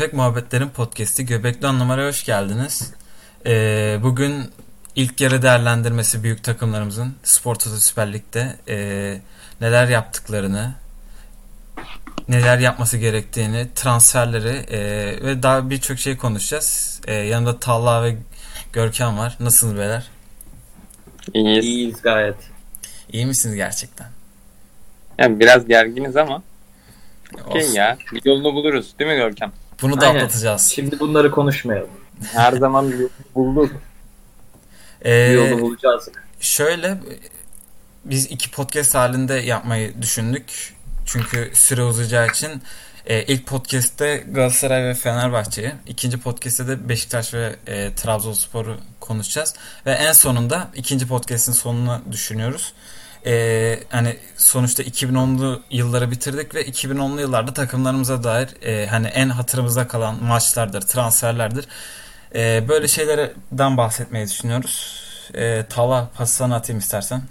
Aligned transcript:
Tefek 0.00 0.14
Muhabbetlerin 0.14 0.68
podcast'i 0.68 1.26
Göbekli 1.26 1.66
Anlamar'a 1.66 2.06
hoş 2.06 2.24
geldiniz. 2.24 2.92
Ee, 3.46 3.98
bugün 4.02 4.50
ilk 4.96 5.20
yarı 5.20 5.42
değerlendirmesi 5.42 6.22
büyük 6.22 6.44
takımlarımızın 6.44 7.14
Spor 7.22 7.54
Toto 7.54 7.76
Süper 7.76 8.12
Lig'de 8.12 8.56
e, 8.68 8.76
neler 9.60 9.88
yaptıklarını, 9.88 10.74
neler 12.28 12.58
yapması 12.58 12.98
gerektiğini, 12.98 13.66
transferleri 13.74 14.48
e, 14.48 14.80
ve 15.22 15.42
daha 15.42 15.70
birçok 15.70 15.98
şey 15.98 16.16
konuşacağız. 16.16 17.00
E, 17.06 17.14
yanımda 17.14 17.58
Talha 17.58 18.04
ve 18.04 18.16
Görkem 18.72 19.18
var. 19.18 19.36
Nasılsınız 19.40 19.76
beyler? 19.76 20.06
İyiyiz. 21.34 21.64
İyiyiz 21.64 22.02
gayet. 22.02 22.36
İyi 23.12 23.26
misiniz 23.26 23.56
gerçekten? 23.56 24.06
Yani 25.18 25.40
biraz 25.40 25.66
gerginiz 25.66 26.16
ama 26.16 26.42
okey 27.46 27.70
ya. 27.70 27.98
Bir 28.12 28.24
yolunu 28.24 28.54
buluruz 28.54 28.98
değil 28.98 29.10
mi 29.10 29.16
Görkem? 29.16 29.52
Bunu 29.82 30.00
da 30.00 30.06
Aynen. 30.06 30.20
atlatacağız. 30.20 30.66
Şimdi 30.66 31.00
bunları 31.00 31.30
konuşmayalım. 31.30 31.90
Her 32.32 32.52
zaman 32.52 32.92
bulduk. 33.34 33.72
Ee, 35.04 35.30
Bir 35.30 35.34
yolu 35.34 35.60
bulacağız. 35.60 36.08
Şöyle 36.40 36.98
biz 38.04 38.26
iki 38.26 38.50
podcast 38.50 38.94
halinde 38.94 39.34
yapmayı 39.34 40.02
düşündük. 40.02 40.74
Çünkü 41.06 41.50
süre 41.54 41.82
uzayacağı 41.82 42.28
için 42.28 42.62
e, 43.06 43.22
ilk 43.22 43.46
podcast'te 43.46 44.24
Galatasaray 44.30 44.84
ve 44.84 44.94
Fenerbahçe'yi, 44.94 45.72
ikinci 45.86 46.20
podcast'te 46.20 46.68
de 46.68 46.88
Beşiktaş 46.88 47.34
ve 47.34 47.56
e, 47.66 47.94
Trabzonspor'u 47.94 48.76
konuşacağız. 49.00 49.54
Ve 49.86 49.92
en 49.92 50.12
sonunda 50.12 50.68
ikinci 50.74 51.06
podcast'in 51.08 51.52
sonunu 51.52 52.00
düşünüyoruz. 52.12 52.72
E, 53.26 53.78
hani 53.90 54.16
sonuçta 54.36 54.82
2010'lu 54.82 55.62
yılları 55.70 56.10
bitirdik 56.10 56.54
ve 56.54 56.62
2010'lu 56.66 57.20
yıllarda 57.20 57.54
takımlarımıza 57.54 58.24
dair 58.24 58.48
e, 58.62 58.86
hani 58.86 59.06
en 59.06 59.28
hatırımızda 59.28 59.88
kalan 59.88 60.24
maçlardır, 60.24 60.80
transferlerdir. 60.80 61.64
E, 62.34 62.68
böyle 62.68 62.88
şeylerden 62.88 63.76
bahsetmeyi 63.76 64.26
düşünüyoruz. 64.26 65.02
E, 65.34 65.64
Tava 65.70 66.08
pası 66.16 66.34
sana 66.34 66.56
atayım 66.56 66.78
istersen. 66.78 67.22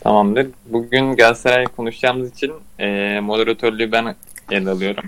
Tamamdır. 0.00 0.46
Bugün 0.66 1.16
Galatasaray'ı 1.16 1.66
konuşacağımız 1.68 2.30
için 2.32 2.52
e, 2.78 3.20
moderatörlüğü 3.20 3.92
ben 3.92 4.16
ele 4.50 4.70
alıyorum. 4.70 5.04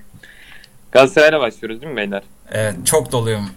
Galatasaray'la 0.93 1.41
başlıyoruz 1.41 1.81
değil 1.83 1.93
mi 1.93 1.97
beyler? 1.97 2.23
Evet 2.53 2.75
çok 2.85 3.13
doluyum. 3.13 3.51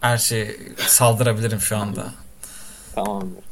Her 0.00 0.18
şeyi 0.18 0.56
saldırabilirim 0.76 1.60
şu 1.60 1.76
anda. 1.76 2.06
Tamamdır. 2.94 3.45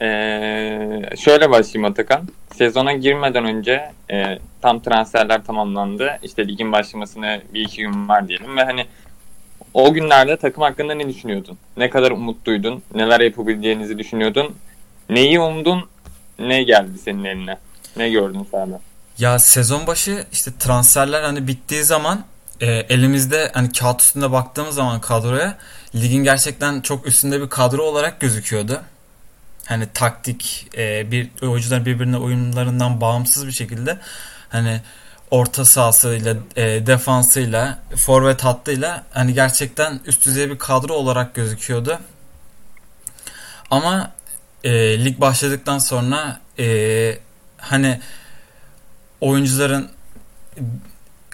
Ee, 0.00 1.02
şöyle 1.18 1.50
başlayayım 1.50 1.92
Atakan. 1.92 2.28
Sezona 2.54 2.92
girmeden 2.92 3.44
önce 3.44 3.90
e, 4.10 4.38
tam 4.62 4.80
transferler 4.80 5.44
tamamlandı. 5.44 6.18
İşte 6.22 6.48
ligin 6.48 6.72
başlamasına 6.72 7.38
bir 7.54 7.60
iki 7.60 7.82
gün 7.82 8.08
var 8.08 8.28
diyelim 8.28 8.56
ve 8.56 8.64
hani 8.64 8.86
o 9.74 9.92
günlerde 9.92 10.36
takım 10.36 10.62
hakkında 10.62 10.94
ne 10.94 11.08
düşünüyordun? 11.08 11.58
Ne 11.76 11.90
kadar 11.90 12.10
umutluydun? 12.10 12.82
Neler 12.94 13.20
yapabileceğinizi 13.20 13.98
düşünüyordun? 13.98 14.56
Neyi 15.10 15.40
umdun? 15.40 15.88
Ne 16.38 16.62
geldi 16.62 16.98
senin 16.98 17.24
eline? 17.24 17.58
Ne 17.96 18.10
gördün 18.10 18.46
sahada? 18.50 18.80
Ya 19.18 19.38
sezon 19.38 19.86
başı 19.86 20.26
işte 20.32 20.50
transferler 20.58 21.22
hani 21.22 21.46
bittiği 21.46 21.84
zaman 21.84 22.24
e, 22.60 22.66
elimizde 22.66 23.50
hani 23.54 23.72
kağıt 23.72 24.00
üstünde 24.00 24.32
baktığımız 24.32 24.74
zaman 24.74 25.00
kadroya 25.00 25.58
ligin 25.94 26.24
gerçekten 26.24 26.80
çok 26.80 27.06
üstünde 27.06 27.40
bir 27.40 27.48
kadro 27.48 27.82
olarak 27.82 28.20
gözüküyordu. 28.20 28.80
Hani 29.68 29.88
taktik 29.94 30.68
e, 30.76 31.10
bir 31.10 31.30
oyuncuların 31.42 31.86
birbirine 31.86 32.16
uyumlarından 32.16 33.00
bağımsız 33.00 33.46
bir 33.46 33.52
şekilde 33.52 33.98
hani 34.48 34.80
orta 35.30 35.64
sahasıyla, 35.64 36.36
e, 36.56 36.86
defansıyla, 36.86 37.78
forvet 37.96 38.44
hattıyla 38.44 39.04
hani 39.10 39.34
gerçekten 39.34 40.00
üst 40.06 40.26
düzey 40.26 40.50
bir 40.50 40.58
kadro 40.58 40.94
olarak 40.94 41.34
gözüküyordu. 41.34 41.98
Ama 43.70 44.12
e, 44.64 45.04
lig 45.04 45.20
başladıktan 45.20 45.78
sonra 45.78 46.40
e, 46.58 47.18
hani 47.56 48.00
oyuncuların 49.20 49.90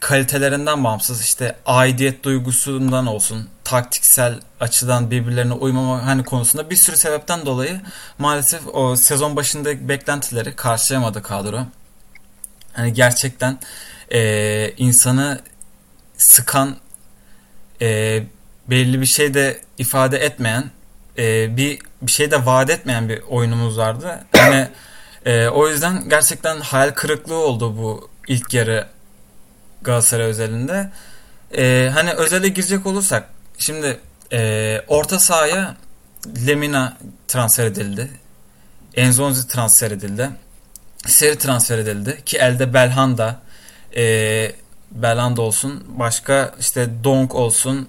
kalitelerinden 0.04 0.84
bağımsız 0.84 1.22
işte 1.22 1.56
aidiyet 1.66 2.24
duygusundan 2.24 3.06
olsun 3.06 3.48
taktiksel 3.64 4.40
açıdan 4.60 5.10
birbirlerine 5.10 5.52
uymama 5.52 6.06
hani 6.06 6.24
konusunda 6.24 6.70
bir 6.70 6.76
sürü 6.76 6.96
sebepten 6.96 7.46
dolayı 7.46 7.80
maalesef 8.18 8.60
o 8.72 8.96
sezon 8.96 9.36
başındaki 9.36 9.88
beklentileri 9.88 10.56
karşılayamadı 10.56 11.22
kadro. 11.22 11.66
Hani 12.72 12.92
gerçekten 12.92 13.58
e, 14.10 14.70
insanı 14.76 15.40
sıkan 16.16 16.76
e, 17.82 18.22
belli 18.70 19.00
bir 19.00 19.06
şey 19.06 19.34
de 19.34 19.60
ifade 19.78 20.18
etmeyen 20.18 20.64
e, 21.18 21.56
bir 21.56 21.78
bir 22.02 22.12
şey 22.12 22.30
de 22.30 22.46
vaat 22.46 22.70
etmeyen 22.70 23.08
bir 23.08 23.22
oyunumuz 23.22 23.78
vardı. 23.78 24.24
Hani 24.36 24.68
e, 25.26 25.48
o 25.48 25.68
yüzden 25.68 26.08
gerçekten 26.08 26.60
hayal 26.60 26.90
kırıklığı 26.90 27.38
oldu 27.38 27.76
bu 27.76 28.10
ilk 28.28 28.54
yarı 28.54 28.94
Galatasaray 29.84 30.26
özelinde. 30.26 30.90
E, 31.56 31.90
hani 31.94 32.12
özele 32.12 32.48
girecek 32.48 32.86
olursak 32.86 33.28
şimdi 33.58 34.00
e, 34.32 34.80
orta 34.88 35.18
sahaya 35.18 35.76
Lemina 36.46 36.96
transfer 37.28 37.66
edildi. 37.66 38.10
Enzonzi 38.94 39.48
transfer 39.48 39.90
edildi. 39.90 40.30
Seri 41.06 41.38
transfer 41.38 41.78
edildi 41.78 42.22
ki 42.26 42.38
elde 42.38 42.74
Belhanda 42.74 43.40
e, 43.96 44.52
Belhanda 44.90 45.42
olsun 45.42 45.84
başka 45.88 46.54
işte 46.60 46.88
Donk 47.04 47.34
olsun 47.34 47.88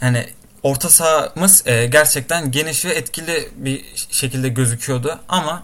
hani 0.00 0.26
orta 0.62 0.88
sahamız 0.88 1.66
e, 1.66 1.86
gerçekten 1.86 2.50
geniş 2.50 2.84
ve 2.84 2.90
etkili 2.90 3.48
bir 3.56 3.84
şekilde 4.10 4.48
gözüküyordu 4.48 5.18
ama 5.28 5.62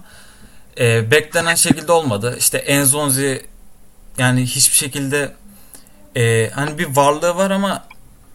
e, 0.80 1.10
beklenen 1.10 1.54
şekilde 1.54 1.92
olmadı. 1.92 2.36
İşte 2.38 2.58
Enzonzi 2.58 3.46
yani 4.18 4.42
hiçbir 4.46 4.76
şekilde 4.76 5.32
e, 6.16 6.50
hani 6.50 6.78
bir 6.78 6.96
varlığı 6.96 7.36
var 7.36 7.50
ama 7.50 7.84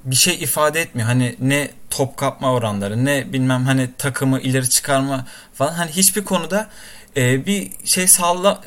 bir 0.04 0.16
şey 0.16 0.34
ifade 0.34 0.82
etmiyor. 0.82 1.08
Hani 1.08 1.36
ne 1.40 1.72
top 1.90 2.18
kapma 2.18 2.54
oranları 2.54 3.06
ne 3.06 3.34
bilmem 3.34 3.66
hani 3.66 3.90
takımı 3.98 4.40
ileri 4.40 4.70
çıkarma 4.70 5.26
falan 5.54 5.74
hani 5.74 5.92
hiçbir 5.92 6.26
konuda 6.26 6.70
e, 7.18 7.46
bir 7.46 7.72
şey 7.86 8.08
sağla 8.08 8.62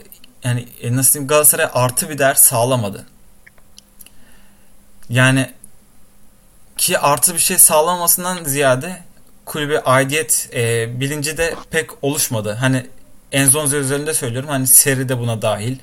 yani 0.45 0.69
e, 0.83 0.97
nasıl 0.97 1.15
diyeyim 1.15 1.29
Galatasaray 1.29 1.69
artı 1.73 2.11
bir 2.11 2.19
değer 2.19 2.35
sağlamadı. 2.35 3.07
Yani 5.09 5.51
ki 6.77 6.99
artı 6.99 7.35
bir 7.35 7.39
şey 7.39 7.59
sağlamasından 7.59 8.45
ziyade 8.45 9.03
kulübe 9.45 9.81
aidiyet 9.81 10.49
e, 10.55 11.01
bilinci 11.01 11.37
de 11.37 11.55
pek 11.71 12.05
oluşmadı. 12.05 12.53
Hani 12.53 12.87
Enzonzi 13.33 13.77
üzerinde 13.77 14.15
söylüyorum. 14.15 14.49
Hani 14.49 14.67
seri 14.67 15.09
de 15.09 15.19
buna 15.19 15.43
dahil. 15.43 15.79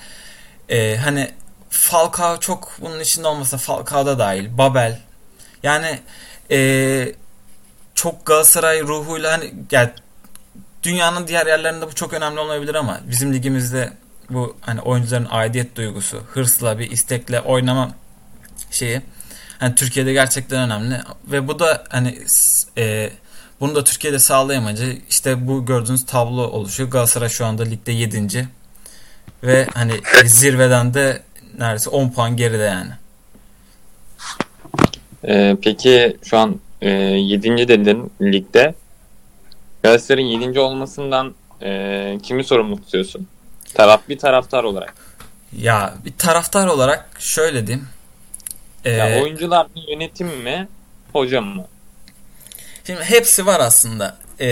E, 0.70 0.98
hani 0.98 1.32
Falcao 1.70 2.40
çok 2.40 2.78
bunun 2.82 3.00
içinde 3.00 3.28
olmasa 3.28 3.58
Falcao 3.58 4.06
da 4.06 4.20
dahil. 4.20 4.58
Babel. 4.58 5.00
Yani 5.64 6.00
e, 6.52 7.12
çok 7.96 8.26
Galatasaray 8.26 8.82
ruhuyla 8.82 9.32
hani 9.32 9.54
yani 9.72 9.90
dünyanın 10.84 11.28
diğer 11.28 11.48
yerlerinde 11.48 11.88
bu 11.88 11.96
çok 11.96 12.14
önemli 12.14 12.40
olmayabilir 12.40 12.76
ama 12.76 13.00
bizim 13.10 13.34
ligimizde 13.34 13.94
bu 14.30 14.58
hani 14.62 14.82
oyuncuların 14.82 15.28
aidiyet 15.30 15.76
duygusu, 15.76 16.18
hırsla 16.18 16.80
bir 16.80 16.92
istekle 16.92 17.42
oynama 17.42 17.92
şeyi 18.72 19.02
hani 19.60 19.76
Türkiye'de 19.76 20.14
gerçekten 20.14 20.60
önemli 20.60 21.02
ve 21.26 21.48
bu 21.48 21.60
da 21.60 21.84
hani 21.90 22.20
e, 22.78 23.10
bunu 23.60 23.76
da 23.76 23.84
Türkiye'de 23.84 24.20
sağlayamayınca 24.20 24.86
işte 25.10 25.48
bu 25.48 25.66
gördüğünüz 25.66 26.06
tablo 26.06 26.42
oluşuyor. 26.42 26.90
Galatasaray 26.90 27.30
şu 27.30 27.46
anda 27.46 27.64
ligde 27.64 27.92
7. 27.92 28.48
ve 29.44 29.68
hani 29.74 29.94
zirveden 30.26 30.94
de 30.94 31.22
neredeyse 31.58 31.90
10 31.90 32.10
puan 32.10 32.38
geride 32.38 32.64
yani. 32.64 32.92
Ee, 35.28 35.58
peki 35.64 36.18
şu 36.24 36.38
an 36.38 36.60
e, 36.82 36.90
7. 36.90 37.68
dedin 37.68 38.12
ligde. 38.22 38.76
Galatasaray'ın 39.84 40.28
7. 40.42 40.60
olmasından 40.60 41.36
e, 41.62 42.18
kimi 42.24 42.44
sorumlu 42.44 42.76
tutuyorsun? 42.82 43.28
Taraf 43.74 44.02
bir 44.10 44.18
taraftar 44.20 44.64
olarak. 44.64 44.94
Ya 45.58 45.94
bir 46.06 46.14
taraftar 46.18 46.68
olarak 46.68 47.10
şöyle 47.20 47.68
diyeyim. 47.68 47.88
Ee, 48.86 48.92
Ya 48.92 49.22
oyuncular 49.24 49.66
mı, 49.66 49.72
yönetim 49.90 50.28
mi, 50.28 50.68
hoca 51.14 51.42
mı? 51.42 51.66
Şimdi 52.84 53.04
hepsi 53.04 53.46
var 53.46 53.60
aslında. 53.60 54.18
Ee, 54.40 54.48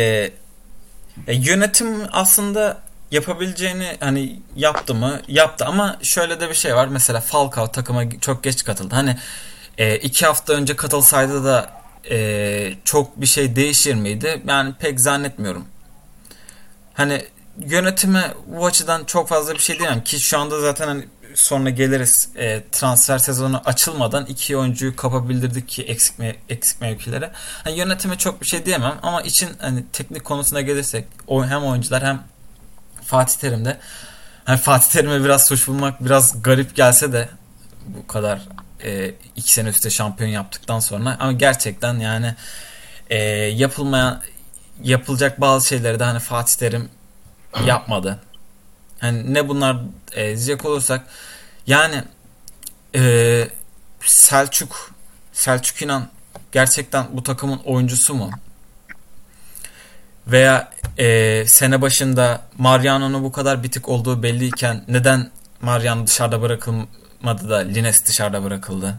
e, 1.27 1.35
yönetim 1.35 1.87
aslında 2.11 2.81
yapabileceğini 3.11 3.97
hani 3.99 4.39
yaptı 4.55 4.95
mı? 4.95 5.21
Yaptı 5.27 5.65
ama 5.65 5.97
şöyle 6.03 6.39
de 6.39 6.49
bir 6.49 6.55
şey 6.55 6.75
var. 6.75 6.87
Mesela 6.87 7.21
Falcao 7.21 7.71
takıma 7.71 8.19
çok 8.21 8.43
geç 8.43 8.63
katıldı. 8.63 8.95
Hani 8.95 9.17
e, 9.77 9.95
iki 9.95 10.25
hafta 10.25 10.53
önce 10.53 10.75
katılsaydı 10.75 11.45
da 11.45 11.69
e, 12.09 12.73
çok 12.85 13.21
bir 13.21 13.25
şey 13.25 13.55
değişir 13.55 13.95
miydi? 13.95 14.41
Yani 14.47 14.73
pek 14.79 14.99
zannetmiyorum. 14.99 15.65
Hani 16.93 17.25
yönetime 17.59 18.33
bu 18.47 18.65
açıdan 18.65 19.05
çok 19.05 19.29
fazla 19.29 19.53
bir 19.53 19.59
şey 19.59 19.79
diyemem 19.79 20.03
ki 20.03 20.19
şu 20.19 20.39
anda 20.39 20.59
zaten 20.59 20.87
hani 20.87 21.05
sonra 21.35 21.69
geliriz. 21.69 22.29
E, 22.35 22.63
transfer 22.71 23.17
sezonu 23.17 23.61
açılmadan 23.65 24.25
iki 24.25 24.57
oyuncuyu 24.57 24.95
kapabildirdik 24.95 25.67
ki 25.67 25.83
eksik, 25.83 26.19
me 26.19 26.35
eksik 26.49 26.81
mevkilere. 26.81 27.31
Hani 27.63 27.77
yönetime 27.77 28.17
çok 28.17 28.41
bir 28.41 28.45
şey 28.45 28.65
diyemem 28.65 28.99
ama 29.01 29.21
için 29.21 29.49
hani 29.59 29.83
teknik 29.93 30.25
konusuna 30.25 30.61
gelirsek 30.61 31.07
o 31.27 31.45
hem 31.45 31.63
oyuncular 31.63 32.03
hem 32.03 32.23
Fatih 33.07 33.35
Terim'de 33.35 33.77
hani 34.45 34.57
Fatih 34.57 34.89
Terim'e 34.89 35.23
biraz 35.23 35.45
suç 35.45 35.67
bulmak 35.67 36.05
biraz 36.05 36.41
garip 36.43 36.75
gelse 36.75 37.13
de 37.13 37.29
bu 37.85 38.07
kadar 38.07 38.41
e, 38.83 39.13
iki 39.35 39.53
sene 39.53 39.69
üstte 39.69 39.89
şampiyon 39.89 40.29
yaptıktan 40.29 40.79
sonra 40.79 41.17
ama 41.19 41.31
gerçekten 41.31 41.99
yani 41.99 42.35
e, 43.09 43.17
yapılmayan 43.35 44.21
yapılacak 44.83 45.41
bazı 45.41 45.67
şeyleri 45.67 45.99
de 45.99 46.03
hani 46.03 46.19
Fatih 46.19 46.53
Terim 46.53 46.89
yapmadı. 47.65 48.19
Hani 48.99 49.33
ne 49.33 49.47
bunlar 49.47 49.77
e, 50.11 50.25
diyecek 50.25 50.65
olursak 50.65 51.07
yani 51.67 52.03
e, 52.95 53.47
Selçuk 54.01 54.91
Selçuk 55.33 55.81
İnan 55.81 56.07
gerçekten 56.51 57.05
bu 57.11 57.23
takımın 57.23 57.59
oyuncusu 57.65 58.13
mu? 58.13 58.31
Veya 60.27 60.71
e, 60.97 61.43
sene 61.47 61.81
başında 61.81 62.41
Mariano'nun 62.57 63.23
bu 63.23 63.31
kadar 63.31 63.63
bitik 63.63 63.89
olduğu 63.89 64.23
belliyken 64.23 64.83
neden 64.87 65.29
Mariano 65.61 66.07
dışarıda 66.07 66.41
bırakılmadı 66.41 67.49
da 67.49 67.57
Lines 67.57 68.05
dışarıda 68.05 68.43
bırakıldı? 68.43 68.95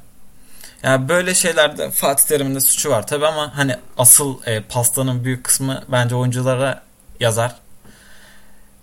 Yani 0.83 1.09
böyle 1.09 1.35
şeylerde 1.35 1.91
Fatih 1.91 2.25
Terim'in 2.25 2.55
de 2.55 2.61
suçu 2.61 2.91
var 2.91 3.06
tabi 3.06 3.27
ama 3.27 3.56
hani 3.56 3.77
asıl 3.99 4.37
e, 4.47 4.61
pastanın 4.61 5.25
büyük 5.25 5.45
kısmı 5.45 5.83
bence 5.89 6.15
oyunculara 6.15 6.83
yazar. 7.21 7.55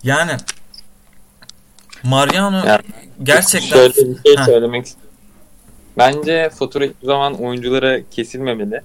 Yani 0.02 0.32
Mariano 2.02 2.66
Yani, 2.66 2.82
gerçekten 3.22 3.76
Şöyle 3.76 3.94
bir 3.94 4.22
şey 4.22 4.36
Heh. 4.36 4.44
söylemek 4.44 4.86
istiyorum. 4.86 5.10
Bence 5.98 6.50
fatura 6.58 6.84
hiçbir 6.84 7.06
zaman 7.06 7.42
oyunculara 7.42 8.00
kesilmemeli. 8.10 8.82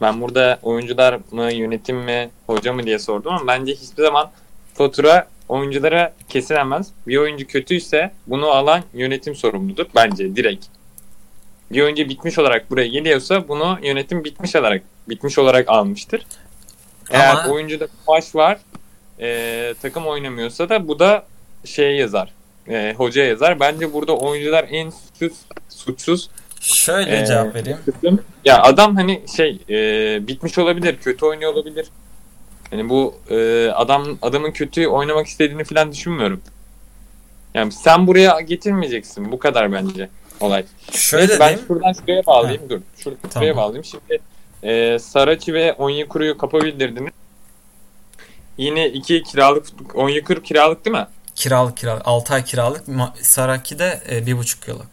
Ben 0.00 0.20
burada 0.20 0.58
oyuncular 0.62 1.20
mı, 1.30 1.52
yönetim 1.52 1.96
mi, 1.96 2.30
hoca 2.46 2.72
mı 2.72 2.82
diye 2.82 2.98
sordum 2.98 3.32
ama 3.32 3.46
bence 3.46 3.72
hiçbir 3.72 4.02
zaman 4.02 4.30
fatura 4.74 5.28
oyunculara 5.48 6.14
kesilemez. 6.28 6.88
Bir 7.06 7.16
oyuncu 7.16 7.46
kötüyse 7.46 8.12
bunu 8.26 8.46
alan 8.46 8.82
yönetim 8.94 9.34
sorumludur 9.34 9.86
bence 9.94 10.36
direkt. 10.36 10.66
Bir 11.70 11.82
oyuncu 11.82 12.08
bitmiş 12.08 12.38
olarak 12.38 12.70
buraya 12.70 12.86
geliyorsa 12.88 13.48
bunu 13.48 13.78
yönetim 13.82 14.24
bitmiş 14.24 14.56
olarak 14.56 14.82
bitmiş 15.08 15.38
olarak 15.38 15.68
almıştır. 15.68 16.26
Eğer 17.10 17.30
Ama- 17.36 17.48
oyuncuda 17.48 17.88
kumaş 18.06 18.34
var, 18.34 18.58
e, 19.20 19.74
takım 19.82 20.06
oynamıyorsa 20.06 20.68
da 20.68 20.88
bu 20.88 20.98
da 20.98 21.26
şey 21.64 21.96
yazar. 21.96 22.32
E, 22.68 22.94
hoca 22.96 23.24
yazar. 23.24 23.60
Bence 23.60 23.92
burada 23.92 24.16
oyuncular 24.16 24.66
en 24.70 24.90
suçsuz, 24.90 25.38
suçsuz 25.68 26.30
şöyle 26.64 27.22
Ee, 27.22 27.26
cevap 27.26 27.54
vereyim. 27.54 27.78
kısım. 27.84 28.20
Ya 28.44 28.62
adam 28.62 28.96
hani 28.96 29.22
şey 29.36 29.58
e, 29.70 30.26
bitmiş 30.28 30.58
olabilir, 30.58 30.96
kötü 31.02 31.26
oynuyor 31.26 31.52
olabilir. 31.54 31.86
Hani 32.70 32.88
bu 32.88 33.14
e, 33.30 33.68
adam 33.74 34.18
adamın 34.22 34.50
kötü 34.52 34.86
oynamak 34.86 35.26
istediğini 35.26 35.64
falan 35.64 35.92
düşünmüyorum. 35.92 36.40
Yani 37.54 37.72
sen 37.72 38.06
buraya 38.06 38.40
getirmeyeceksin. 38.40 39.32
Bu 39.32 39.38
kadar 39.38 39.72
bence 39.72 40.08
olay. 40.40 40.64
Şöyle 40.92 41.26
Neyse, 41.26 41.40
ben 41.40 41.58
şuradan 41.68 41.92
şuraya 41.92 42.26
bağlayayım. 42.26 42.62
Dur. 42.70 42.80
Şuradan 42.96 43.18
Tamam. 43.20 43.32
şuraya 43.34 43.56
bağlayayım. 43.56 43.84
Şimdi 43.84 44.20
e, 44.62 44.98
Saraçi 44.98 45.54
ve 45.54 45.72
Onyekuru'yu 45.72 46.38
kapabildirdiniz. 46.38 47.12
Yine 48.58 48.88
iki 48.88 49.22
kiralık 49.22 49.66
Onyekuru 49.94 50.42
kiralık 50.42 50.84
değil 50.84 50.96
mi? 50.96 51.06
Kiralık 51.34 51.76
kiralık. 51.76 52.02
6 52.08 52.34
ay 52.34 52.44
kiralık. 52.44 52.82
Saraki 53.22 53.78
de 53.78 54.00
e, 54.08 54.18
1,5 54.18 54.70
yıllık. 54.70 54.86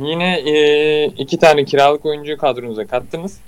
Yine 0.00 0.34
e, 0.34 1.04
iki 1.06 1.38
tane 1.38 1.64
kiralık 1.64 2.06
oyuncuyu 2.06 2.38
kadronuza 2.38 2.86
kattınız. 2.86 3.38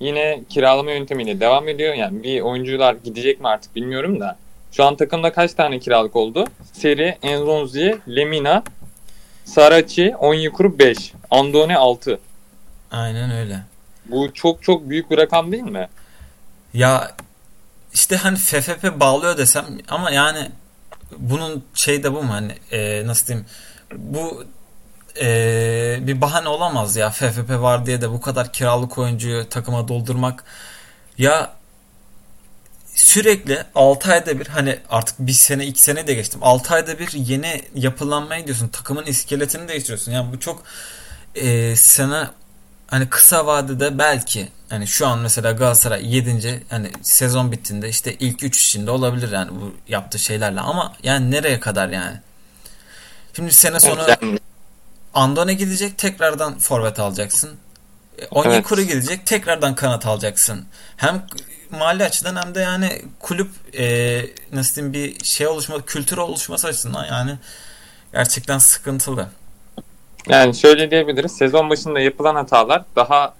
Yine 0.00 0.40
kiralama 0.48 0.90
yöntemiyle 0.90 1.40
devam 1.40 1.68
ediyor. 1.68 1.94
Yani 1.94 2.22
bir 2.22 2.40
oyuncular 2.40 2.96
gidecek 3.04 3.40
mi 3.40 3.48
artık 3.48 3.76
bilmiyorum 3.76 4.20
da. 4.20 4.36
Şu 4.72 4.84
an 4.84 4.96
takımda 4.96 5.32
kaç 5.32 5.54
tane 5.54 5.78
kiralık 5.78 6.16
oldu? 6.16 6.44
Seri, 6.72 7.18
Enzonzi, 7.22 7.98
Lemina, 8.08 8.62
Saraci, 9.44 10.16
Onyekuru 10.16 10.78
5, 10.78 11.12
Andone 11.30 11.76
6. 11.76 12.18
Aynen 12.90 13.30
öyle. 13.30 13.58
Bu 14.06 14.34
çok 14.34 14.62
çok 14.62 14.88
büyük 14.90 15.10
bir 15.10 15.18
rakam 15.18 15.52
değil 15.52 15.62
mi? 15.62 15.88
Ya 16.74 17.10
işte 17.92 18.16
hani 18.16 18.36
FFP 18.36 19.00
bağlıyor 19.00 19.38
desem 19.38 19.64
ama 19.88 20.10
yani 20.10 20.48
bunun 21.18 21.64
şey 21.74 22.02
de 22.02 22.14
bu 22.14 22.22
mu 22.22 22.32
hani 22.32 22.52
e, 22.70 23.06
nasıl 23.06 23.26
diyeyim 23.26 23.46
bu 23.96 24.44
e, 25.20 25.98
bir 26.02 26.20
bahane 26.20 26.48
olamaz 26.48 26.96
ya. 26.96 27.10
FFP 27.10 27.50
var 27.50 27.86
diye 27.86 28.00
de 28.00 28.10
bu 28.10 28.20
kadar 28.20 28.52
kiralık 28.52 28.98
oyuncuyu 28.98 29.48
takıma 29.48 29.88
doldurmak. 29.88 30.44
Ya 31.18 31.52
sürekli 32.94 33.64
6 33.74 34.12
ayda 34.12 34.40
bir 34.40 34.46
hani 34.46 34.78
artık 34.90 35.18
bir 35.18 35.32
sene 35.32 35.66
2 35.66 35.82
sene 35.82 36.06
de 36.06 36.14
geçtim. 36.14 36.40
6 36.42 36.74
ayda 36.74 36.98
bir 36.98 37.12
yeni 37.12 37.62
yapılanmaya 37.74 38.40
gidiyorsun. 38.40 38.68
Takımın 38.68 39.06
iskeletini 39.06 39.68
değiştiriyorsun. 39.68 40.12
Yani 40.12 40.32
bu 40.32 40.40
çok 40.40 40.62
e, 41.34 41.76
sana 41.76 42.34
hani 42.86 43.08
kısa 43.08 43.46
vadede 43.46 43.98
belki 43.98 44.48
hani 44.68 44.86
şu 44.86 45.06
an 45.06 45.18
mesela 45.18 45.52
Galatasaray 45.52 46.14
7. 46.14 46.64
hani 46.70 46.90
sezon 47.02 47.52
bittiğinde 47.52 47.88
işte 47.88 48.14
ilk 48.14 48.42
3 48.42 48.62
içinde 48.62 48.90
olabilir 48.90 49.32
yani 49.32 49.50
bu 49.50 49.74
yaptığı 49.88 50.18
şeylerle. 50.18 50.60
Ama 50.60 50.94
yani 51.02 51.30
nereye 51.30 51.60
kadar 51.60 51.88
yani? 51.88 52.20
Şimdi 53.36 53.52
sene 53.52 53.80
sonu 53.80 54.06
Andone 55.14 55.54
gidecek 55.54 55.98
tekrardan 55.98 56.58
forvet 56.58 57.00
alacaksın. 57.00 57.50
E, 58.18 58.26
Onyekuru 58.26 58.82
gidecek 58.82 59.26
tekrardan 59.26 59.74
kanat 59.74 60.06
alacaksın. 60.06 60.66
Hem 60.96 61.26
mali 61.70 62.04
açıdan 62.04 62.36
hem 62.36 62.54
de 62.54 62.60
yani 62.60 63.02
kulüp 63.18 63.50
e, 63.78 64.20
nasıl 64.52 64.74
diyeyim 64.74 64.92
bir 64.92 65.24
şey 65.24 65.46
oluşma 65.46 65.80
kültür 65.80 66.18
oluşması 66.18 66.66
açısından 66.66 67.04
yani 67.04 67.38
gerçekten 68.12 68.58
sıkıntılı. 68.58 69.28
yani 70.28 70.54
şöyle 70.54 70.90
diyebiliriz. 70.90 71.32
Sezon 71.32 71.70
başında 71.70 72.00
yapılan 72.00 72.34
hatalar 72.34 72.84
daha 72.96 73.34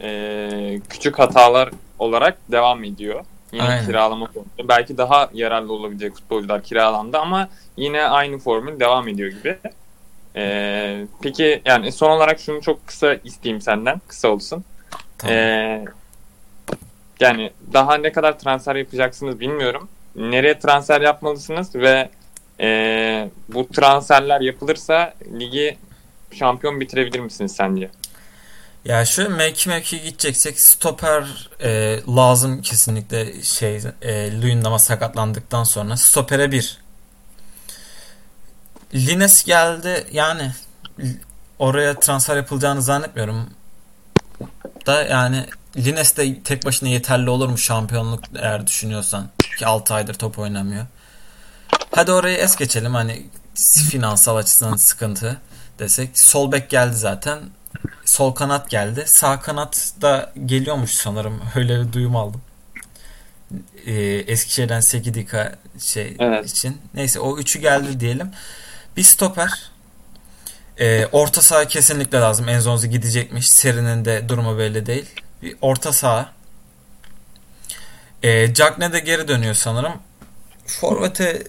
e, 0.00 0.80
küçük 0.90 1.18
hatalar 1.18 1.70
olarak 1.98 2.38
devam 2.50 2.84
ediyor. 2.84 3.24
Yine 3.52 3.62
Aynen. 3.62 3.86
kiralama 3.86 4.26
konusunda. 4.26 4.68
Belki 4.68 4.98
daha 4.98 5.30
yararlı 5.34 5.72
olabilecek 5.72 6.14
futbolcular 6.14 6.62
kiralandı 6.62 7.18
ama 7.18 7.48
yine 7.76 8.02
aynı 8.02 8.38
formül 8.38 8.80
devam 8.80 9.08
ediyor 9.08 9.30
gibi. 9.30 9.58
E, 10.36 11.06
peki 11.22 11.62
yani 11.64 11.92
son 11.92 12.10
olarak 12.10 12.40
şunu 12.40 12.60
çok 12.60 12.86
kısa 12.86 13.14
isteyeyim 13.14 13.60
senden. 13.60 14.00
Kısa 14.08 14.28
olsun. 14.28 14.64
Tamam. 15.18 15.36
E, 15.36 15.84
yani 17.20 17.50
daha 17.72 17.94
ne 17.94 18.12
kadar 18.12 18.38
transfer 18.38 18.76
yapacaksınız 18.76 19.40
bilmiyorum. 19.40 19.88
Nereye 20.16 20.58
transfer 20.58 21.00
yapmalısınız 21.00 21.74
ve 21.74 22.08
e, 22.60 23.30
bu 23.48 23.68
transferler 23.68 24.40
yapılırsa 24.40 25.14
ligi 25.38 25.78
şampiyon 26.32 26.80
bitirebilir 26.80 27.20
misiniz 27.20 27.52
sence? 27.52 27.90
Ya 28.84 29.04
şöyle 29.04 29.28
mevki 29.28 29.68
mevki 29.68 30.02
gideceksek 30.02 30.60
stoper 30.60 31.50
e, 31.60 32.00
lazım 32.16 32.62
kesinlikle 32.62 33.42
şey 33.42 33.80
e, 34.02 34.40
Luyendama 34.42 34.78
sakatlandıktan 34.78 35.64
sonra 35.64 35.96
stopere 35.96 36.52
bir. 36.52 36.81
Lines 38.94 39.44
geldi 39.44 40.06
yani 40.12 40.52
oraya 41.58 42.00
transfer 42.00 42.36
yapılacağını 42.36 42.82
zannetmiyorum. 42.82 43.50
Da 44.86 45.02
yani 45.02 45.46
Lines 45.76 46.16
de 46.16 46.42
tek 46.42 46.66
başına 46.66 46.88
yeterli 46.88 47.30
olur 47.30 47.48
mu 47.48 47.58
şampiyonluk 47.58 48.24
eğer 48.38 48.66
düşünüyorsan 48.66 49.28
ki 49.58 49.66
6 49.66 49.94
aydır 49.94 50.14
top 50.14 50.38
oynamıyor. 50.38 50.86
Hadi 51.94 52.12
orayı 52.12 52.36
es 52.36 52.56
geçelim 52.56 52.94
hani 52.94 53.26
finansal 53.90 54.36
açıdan 54.36 54.76
sıkıntı 54.76 55.40
desek. 55.78 56.18
Sol 56.18 56.52
bek 56.52 56.70
geldi 56.70 56.96
zaten 56.96 57.38
sol 58.04 58.32
kanat 58.34 58.70
geldi. 58.70 59.04
Sağ 59.06 59.40
kanat 59.40 59.92
da 60.00 60.32
geliyormuş 60.46 60.90
sanırım. 60.90 61.40
Öyle 61.54 61.80
bir 61.80 61.92
duyum 61.92 62.16
aldım. 62.16 62.40
Ee, 63.86 63.92
Eskişehir'den 64.04 64.80
Sekidika 64.80 65.54
şey 65.78 66.16
Evet. 66.18 66.50
için. 66.50 66.80
Neyse 66.94 67.20
o 67.20 67.38
üçü 67.38 67.58
geldi 67.58 68.00
diyelim. 68.00 68.30
Bir 68.96 69.02
stoper. 69.02 69.70
Ee, 70.80 71.06
orta 71.12 71.42
saha 71.42 71.64
kesinlikle 71.68 72.18
lazım. 72.18 72.48
Enzonzi 72.48 72.90
gidecekmiş. 72.90 73.48
Seri'nin 73.48 74.04
de 74.04 74.28
durumu 74.28 74.58
belli 74.58 74.86
değil. 74.86 75.06
Bir 75.42 75.56
orta 75.60 75.92
saha. 75.92 76.32
Ee, 78.22 78.54
Cagne 78.54 78.92
de 78.92 79.00
geri 79.00 79.28
dönüyor 79.28 79.54
sanırım. 79.54 79.92
Forvet'e 80.66 81.42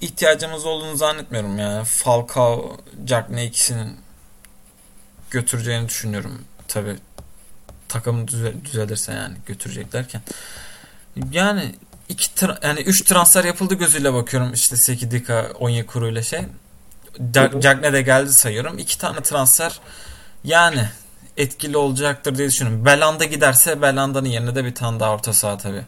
ihtiyacımız 0.00 0.66
olduğunu 0.66 0.96
zannetmiyorum 0.96 1.58
yani. 1.58 1.84
Falcao, 1.84 2.80
Cagne 3.04 3.44
ikisinin 3.44 3.96
götüreceğini 5.30 5.88
düşünüyorum. 5.88 6.44
Tabi 6.68 6.96
takım 7.88 8.26
düze- 8.28 8.64
düzelirse 8.64 9.12
yani 9.12 9.36
götüreceklerken. 9.46 10.22
Yani 11.30 11.74
iki 12.08 12.26
tra- 12.30 12.66
yani 12.66 12.80
üç 12.80 13.02
transfer 13.02 13.44
yapıldı 13.44 13.74
gözüyle 13.74 14.12
bakıyorum 14.14 14.52
işte 14.52 14.76
Sekidika, 14.76 15.50
Onyekuru 15.58 16.08
ile 16.08 16.22
şey. 16.22 16.40
Da- 17.18 17.60
Cagne 17.60 17.92
de 17.92 18.02
geldi 18.02 18.32
sayıyorum. 18.32 18.78
İki 18.78 18.98
tane 18.98 19.20
transfer 19.20 19.80
yani 20.44 20.88
etkili 21.36 21.76
olacaktır 21.76 22.38
diye 22.38 22.48
düşünüyorum. 22.48 22.84
Belanda 22.84 23.24
giderse 23.24 23.82
Belanda'nın 23.82 24.28
yerine 24.28 24.54
de 24.54 24.64
bir 24.64 24.74
tane 24.74 25.00
daha 25.00 25.12
orta 25.12 25.32
saha 25.32 25.58
tabii. 25.58 25.84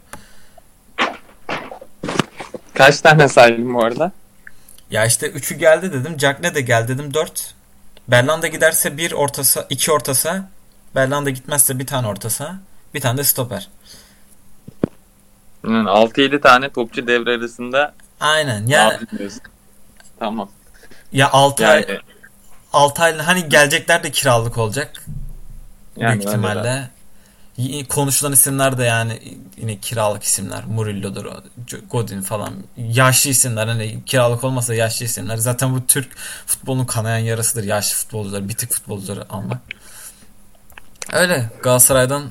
Kaç 2.73 3.01
tane 3.01 3.27
saydım 3.27 3.73
bu 3.73 3.83
arada? 3.83 4.11
Ya 4.91 5.05
işte 5.05 5.29
üçü 5.29 5.55
geldi 5.55 5.93
dedim. 5.93 6.17
Cagne 6.17 6.55
de 6.55 6.61
geldi 6.61 6.87
dedim. 6.87 7.13
Dört. 7.13 7.53
Belanda 8.07 8.47
giderse 8.47 8.97
bir 8.97 9.11
orta 9.11 9.43
saha, 9.43 9.65
iki 9.69 9.91
orta 9.91 10.13
saha. 10.13 10.49
Belanda 10.95 11.29
gitmezse 11.29 11.79
bir 11.79 11.87
tane 11.87 12.07
orta 12.07 12.29
saha. 12.29 12.55
Bir 12.93 13.01
tane 13.01 13.17
de 13.17 13.23
stoper. 13.23 13.69
Yani 15.63 15.89
6-7 15.89 16.41
tane 16.41 16.69
topçu 16.69 17.07
devre 17.07 17.35
arasında 17.35 17.93
Aynen. 18.19 18.67
ne 18.67 18.73
Yani? 18.73 18.97
Tamam. 20.19 20.49
Ya 21.11 21.31
6 21.31 21.67
ay 21.67 21.81
Yani, 21.89 21.99
6 22.73 23.03
ay 23.03 23.17
hani 23.17 23.49
gelecekler 23.49 24.03
de 24.03 24.11
kiralık 24.11 24.57
olacak. 24.57 25.05
yani 25.97 26.11
büyük 26.11 26.23
de. 26.23 26.27
ihtimalle. 26.27 26.89
Konuşulan 27.89 28.31
isimler 28.33 28.77
de 28.77 28.83
yani 28.83 29.37
yine 29.57 29.77
kiralık 29.79 30.23
isimler. 30.23 30.65
Murillo'dur, 30.65 31.25
o, 31.25 31.41
Godin 31.91 32.21
falan. 32.21 32.53
Yaşlı 32.77 33.29
isimler 33.29 33.67
hani 33.67 34.05
kiralık 34.05 34.43
olmasa 34.43 34.73
yaşlı 34.73 35.05
isimler. 35.05 35.37
Zaten 35.37 35.75
bu 35.75 35.87
Türk 35.87 36.17
futbolunun 36.45 36.85
kanayan 36.85 37.17
yarasıdır. 37.17 37.63
Yaşlı 37.63 37.95
futbolcular, 37.95 38.49
bitik 38.49 38.71
futbolcuları 38.73 39.33
almak. 39.33 39.57
Öyle 41.13 41.49
Galatasaray'dan 41.63 42.23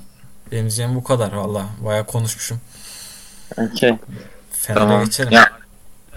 benim 0.53 0.63
diyeceğim 0.63 0.95
bu 0.95 1.05
kadar 1.05 1.33
valla. 1.33 1.67
Bayağı 1.81 2.07
konuşmuşum. 2.07 2.61
Okey. 3.57 3.95
Fener'e 4.53 4.81
Tamam. 4.81 5.05
geçelim. 5.05 5.33
Ya, 5.33 5.48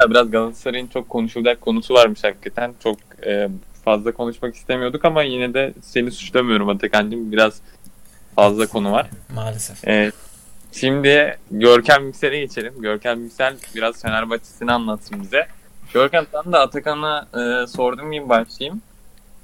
ya 0.02 0.10
biraz 0.10 0.32
Galatasaray'ın 0.32 0.88
çok 0.88 1.10
konuşulacak 1.10 1.62
konusu 1.62 1.94
varmış 1.94 2.24
hakikaten. 2.24 2.74
Çok 2.84 2.98
e, 3.26 3.50
fazla 3.86 4.12
konuşmak 4.12 4.56
istemiyorduk 4.56 5.06
ama 5.06 5.24
yine 5.24 5.54
de 5.54 5.74
seni 5.82 6.12
suçlamıyorum 6.12 6.70
Atakan'cığım. 6.70 7.32
Biraz 7.32 7.62
fazla 8.36 8.68
konu 8.68 8.92
var. 8.92 9.10
Maalesef. 9.36 9.88
E, 9.88 10.12
şimdi 10.72 11.38
Görkem 11.52 12.06
Yüksel'e 12.06 12.40
geçelim. 12.40 12.74
Görkem 12.82 13.24
Yüksel 13.24 13.56
biraz 13.76 14.02
Fenerbahçe'sini 14.02 14.72
anlatsın 14.72 15.22
bize. 15.22 15.48
Görkem 15.94 16.26
sen 16.32 16.54
de 16.54 16.58
Atakan'a 16.58 17.28
e, 17.34 17.68
sorduğum 17.68 18.12
gibi 18.12 18.30
başlayayım. 18.30 18.82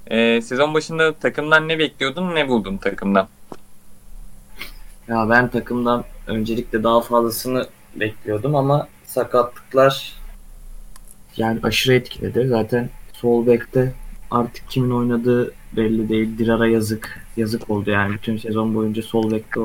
E, 0.06 0.42
sezon 0.42 0.74
başında 0.74 1.12
takımdan 1.12 1.68
ne 1.68 1.78
bekliyordun, 1.78 2.34
ne 2.34 2.48
buldun 2.48 2.76
takımdan? 2.76 3.28
Ya 5.08 5.30
ben 5.30 5.48
takımdan 5.48 6.04
öncelikle 6.26 6.82
daha 6.82 7.00
fazlasını 7.00 7.66
bekliyordum 7.96 8.56
ama 8.56 8.88
sakatlıklar 9.06 10.17
yani 11.38 11.60
aşırı 11.62 11.94
etkiledi. 11.94 12.46
Zaten 12.48 12.90
sol 13.12 13.46
bekte 13.46 13.92
artık 14.30 14.70
kimin 14.70 14.90
oynadığı 14.90 15.52
belli 15.76 16.08
değil. 16.08 16.38
Dirara 16.38 16.68
yazık. 16.68 17.26
Yazık 17.36 17.70
oldu 17.70 17.90
yani. 17.90 18.14
Bütün 18.14 18.36
sezon 18.38 18.74
boyunca 18.74 19.02
sol 19.02 19.30
bekte 19.30 19.60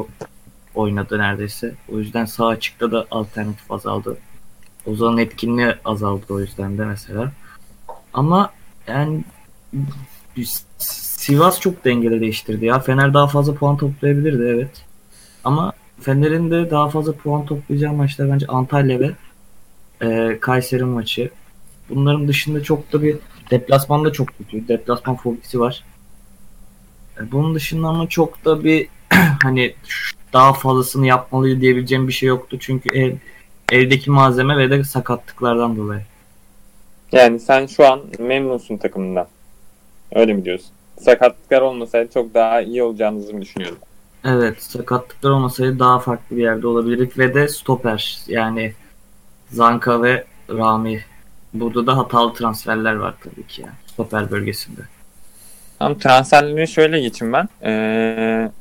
oynadı 0.76 1.20
neredeyse. 1.20 1.74
O 1.94 2.00
yüzden 2.00 2.26
sağ 2.26 2.48
açıkta 2.48 2.92
da 2.92 3.06
alternatif 3.12 3.72
azaldı. 3.72 4.18
Ozan'ın 4.86 5.18
etkinliği 5.18 5.76
azaldı 5.86 6.26
o 6.30 6.40
yüzden 6.40 6.78
de 6.78 6.86
mesela. 6.86 7.32
Ama 8.14 8.54
yani 8.88 9.24
Sivas 10.78 11.60
çok 11.60 11.86
dengeli 11.86 12.22
değiştirdi 12.22 12.66
ya. 12.66 12.80
Fener 12.80 13.14
daha 13.14 13.28
fazla 13.28 13.54
puan 13.56 13.78
toplayabilirdi 13.78 14.44
evet. 14.44 14.86
Ama 15.44 15.74
Fener'in 16.02 16.52
de 16.52 16.72
daha 16.72 16.90
fazla 16.90 17.14
puan 17.14 17.46
toplayacağı 17.46 17.94
maçlar 17.94 18.32
bence 18.32 18.48
Antalya 18.48 19.00
ve 19.00 19.12
e, 20.02 20.40
Kayseri 20.40 20.84
maçı. 20.84 21.30
Bunların 21.90 22.28
dışında 22.28 22.64
çok 22.64 22.94
da 22.94 23.02
bir 23.02 23.18
deplasmanda 23.52 24.12
çok 24.12 24.28
kötü. 24.38 24.68
Deplasman 24.68 25.16
fobisi 25.16 25.60
var. 25.60 25.84
E, 27.18 27.32
bunun 27.32 27.56
dışında 27.56 27.88
ama 27.88 28.10
çok 28.10 28.46
da 28.46 28.64
bir 28.64 28.88
hani 29.44 29.76
daha 30.34 30.54
fazlasını 30.54 31.08
yapmalıydı 31.08 31.62
diyebileceğim 31.62 32.08
bir 32.08 32.14
şey 32.14 32.30
yoktu. 32.30 32.58
Çünkü 32.60 32.90
ev, 32.98 33.16
evdeki 33.72 34.12
malzeme 34.12 34.58
ve 34.58 34.70
de 34.70 34.84
sakatlıklardan 34.84 35.78
dolayı. 35.78 36.02
Yani 37.12 37.40
sen 37.40 37.66
şu 37.66 37.88
an 37.88 38.02
memnunsun 38.20 38.78
takımından. 38.78 39.28
Öyle 40.16 40.34
mi 40.34 40.46
diyorsun? 40.46 40.70
Sakatlıklar 41.00 41.62
olmasaydı 41.62 42.14
çok 42.14 42.34
daha 42.34 42.62
iyi 42.62 42.84
olacağınızı 42.84 43.34
mı 43.34 43.42
düşünüyordun? 43.42 43.78
Evet 44.26 44.64
sakatlıklar 44.64 45.30
olmasaydı 45.30 45.80
daha 45.80 46.00
farklı 46.00 46.38
bir 46.38 46.42
yerde 46.42 46.68
olabilirdik 46.68 47.18
ve 47.18 47.34
de 47.34 47.48
stoper 47.48 48.18
yani 48.28 48.74
Zanka 49.52 50.04
ve 50.04 50.26
Rami. 50.50 51.04
Burada 51.54 51.88
da 51.88 51.98
hatalı 51.98 52.34
transferler 52.34 52.96
var 52.96 53.14
tabii 53.24 53.48
ki 53.48 53.62
yani 53.62 53.74
stoper 53.88 54.32
bölgesinde. 54.32 54.82
Tamam 55.80 55.98
transferlerine 56.00 56.68
şöyle 56.68 57.00
geçeyim 57.00 57.34
ben. 57.34 57.50
Ee, 57.64 58.52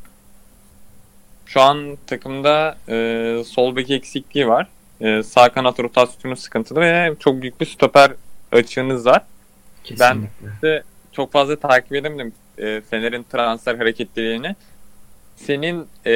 şu 1.46 1.60
an 1.60 1.98
takımda 2.06 2.76
e, 2.88 3.44
sol 3.46 3.76
bek 3.76 3.90
eksikliği 3.90 4.48
var. 4.48 4.68
E, 5.00 5.22
sağ 5.22 5.48
kanat 5.48 5.80
rotasyonu 5.80 6.36
sıkıntılı 6.36 6.80
ve 6.80 7.14
çok 7.18 7.42
büyük 7.42 7.60
bir 7.60 7.66
stoper 7.66 8.12
açığınız 8.52 9.06
var. 9.06 9.22
Kesinlikle. 9.84 10.82
Çok 11.12 11.32
fazla 11.32 11.56
takip 11.56 11.92
edemedim 11.92 12.32
e, 12.58 12.80
Fener'in 12.80 13.26
transfer 13.32 13.74
hareketlerini. 13.74 14.56
Senin 15.36 15.86
e, 16.06 16.12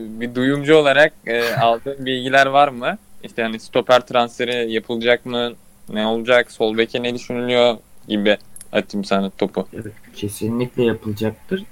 bir 0.00 0.34
duyumcu 0.34 0.76
olarak 0.76 1.12
e, 1.26 1.54
aldığın 1.54 2.06
bilgiler 2.06 2.46
var 2.46 2.68
mı? 2.68 2.98
İşte 3.22 3.42
hani 3.42 3.60
stoper 3.60 4.06
transferi 4.06 4.72
yapılacak 4.72 5.26
mı? 5.26 5.52
Ne 5.88 6.06
olacak? 6.06 6.52
Sol 6.52 6.78
beke 6.78 7.02
ne 7.02 7.14
düşünülüyor 7.14 7.76
gibi 8.08 8.38
atayım 8.72 9.04
sana 9.04 9.30
topu. 9.30 9.68
Evet, 9.72 9.92
kesinlikle 10.14 10.84
yapılacaktır. 10.84 11.64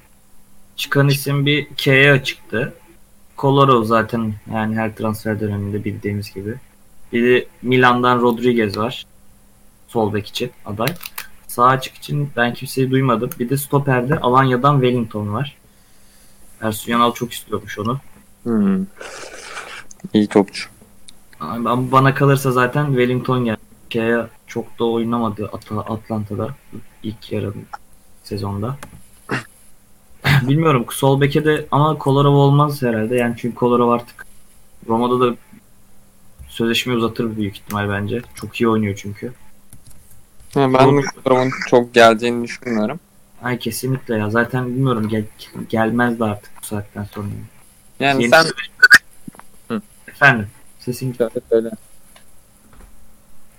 Çıkan 0.76 1.08
isim 1.08 1.46
bir 1.46 1.66
K'ye 1.76 2.24
çıktı. 2.24 2.74
Koloro 3.36 3.84
zaten 3.84 4.34
yani 4.52 4.76
her 4.76 4.96
transfer 4.96 5.40
döneminde 5.40 5.84
bildiğimiz 5.84 6.34
gibi. 6.34 6.54
Bir 7.12 7.26
de 7.26 7.46
Milan'dan 7.62 8.20
Rodriguez 8.20 8.76
var. 8.76 9.06
Sol 9.88 10.14
bek 10.14 10.26
için 10.26 10.50
aday. 10.66 10.88
Sağ 11.46 11.64
açık 11.66 11.94
için 11.94 12.30
ben 12.36 12.54
kimseyi 12.54 12.90
duymadım. 12.90 13.30
Bir 13.38 13.50
de 13.50 13.56
stoperde 13.56 14.18
Alanya'dan 14.20 14.80
Wellington 14.80 15.32
var. 15.32 15.56
Ersun 16.60 16.92
Yanal 16.92 17.14
çok 17.14 17.32
istiyormuş 17.32 17.78
onu. 17.78 18.00
Hmm. 18.42 18.86
İyi 20.14 20.26
topçu. 20.26 20.68
Bana 21.40 22.14
kalırsa 22.14 22.52
zaten 22.52 22.86
Wellington 22.86 23.44
geldi. 23.44 23.63
K'ye 23.94 24.26
çok 24.46 24.78
da 24.78 24.84
oynamadı 24.84 25.50
At- 25.52 25.72
Atlanta'da 25.90 26.48
ilk 27.02 27.32
yarı 27.32 27.52
sezonda. 28.24 28.76
Bilmiyorum 30.42 30.86
sol 30.90 31.20
beke 31.20 31.44
de 31.44 31.66
ama 31.70 31.98
Kolarov 31.98 32.34
olmaz 32.34 32.82
herhalde. 32.82 33.16
Yani 33.16 33.34
çünkü 33.38 33.54
Kolarov 33.54 33.90
artık 33.90 34.26
Roma'da 34.88 35.20
da 35.20 35.36
sözleşmeyi 36.48 36.98
uzatır 36.98 37.36
büyük 37.36 37.56
ihtimal 37.56 37.88
bence. 37.88 38.22
Çok 38.34 38.60
iyi 38.60 38.68
oynuyor 38.68 38.96
çünkü. 38.96 39.32
Ha, 40.54 40.72
ben 40.72 41.02
durumun 41.24 41.50
çok 41.70 41.94
geleceğini 41.94 42.44
düşünmüyorum. 42.44 43.00
Ay 43.42 43.58
kesinlikle 43.58 44.16
ya. 44.16 44.30
Zaten 44.30 44.66
bilmiyorum 44.66 45.08
gel 45.08 45.24
gelmez 45.68 46.20
de 46.20 46.24
artık 46.24 46.52
bu 46.62 46.66
saatten 46.66 47.04
sonra. 47.04 47.26
Yani 48.00 48.22
Yeni 48.22 48.30
sen 48.30 48.42
sözleşme-. 48.42 49.80
Efendim. 50.08 50.46
Sesin 50.78 51.12
söyle 51.12 51.40
söyle. 51.50 51.70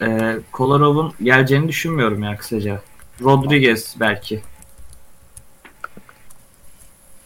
Ee, 0.02 0.38
Kolarov'un 0.52 1.14
geleceğini 1.24 1.68
düşünmüyorum 1.68 2.24
ya 2.24 2.38
kısaca. 2.38 2.82
Rodriguez 3.22 3.96
belki. 4.00 4.42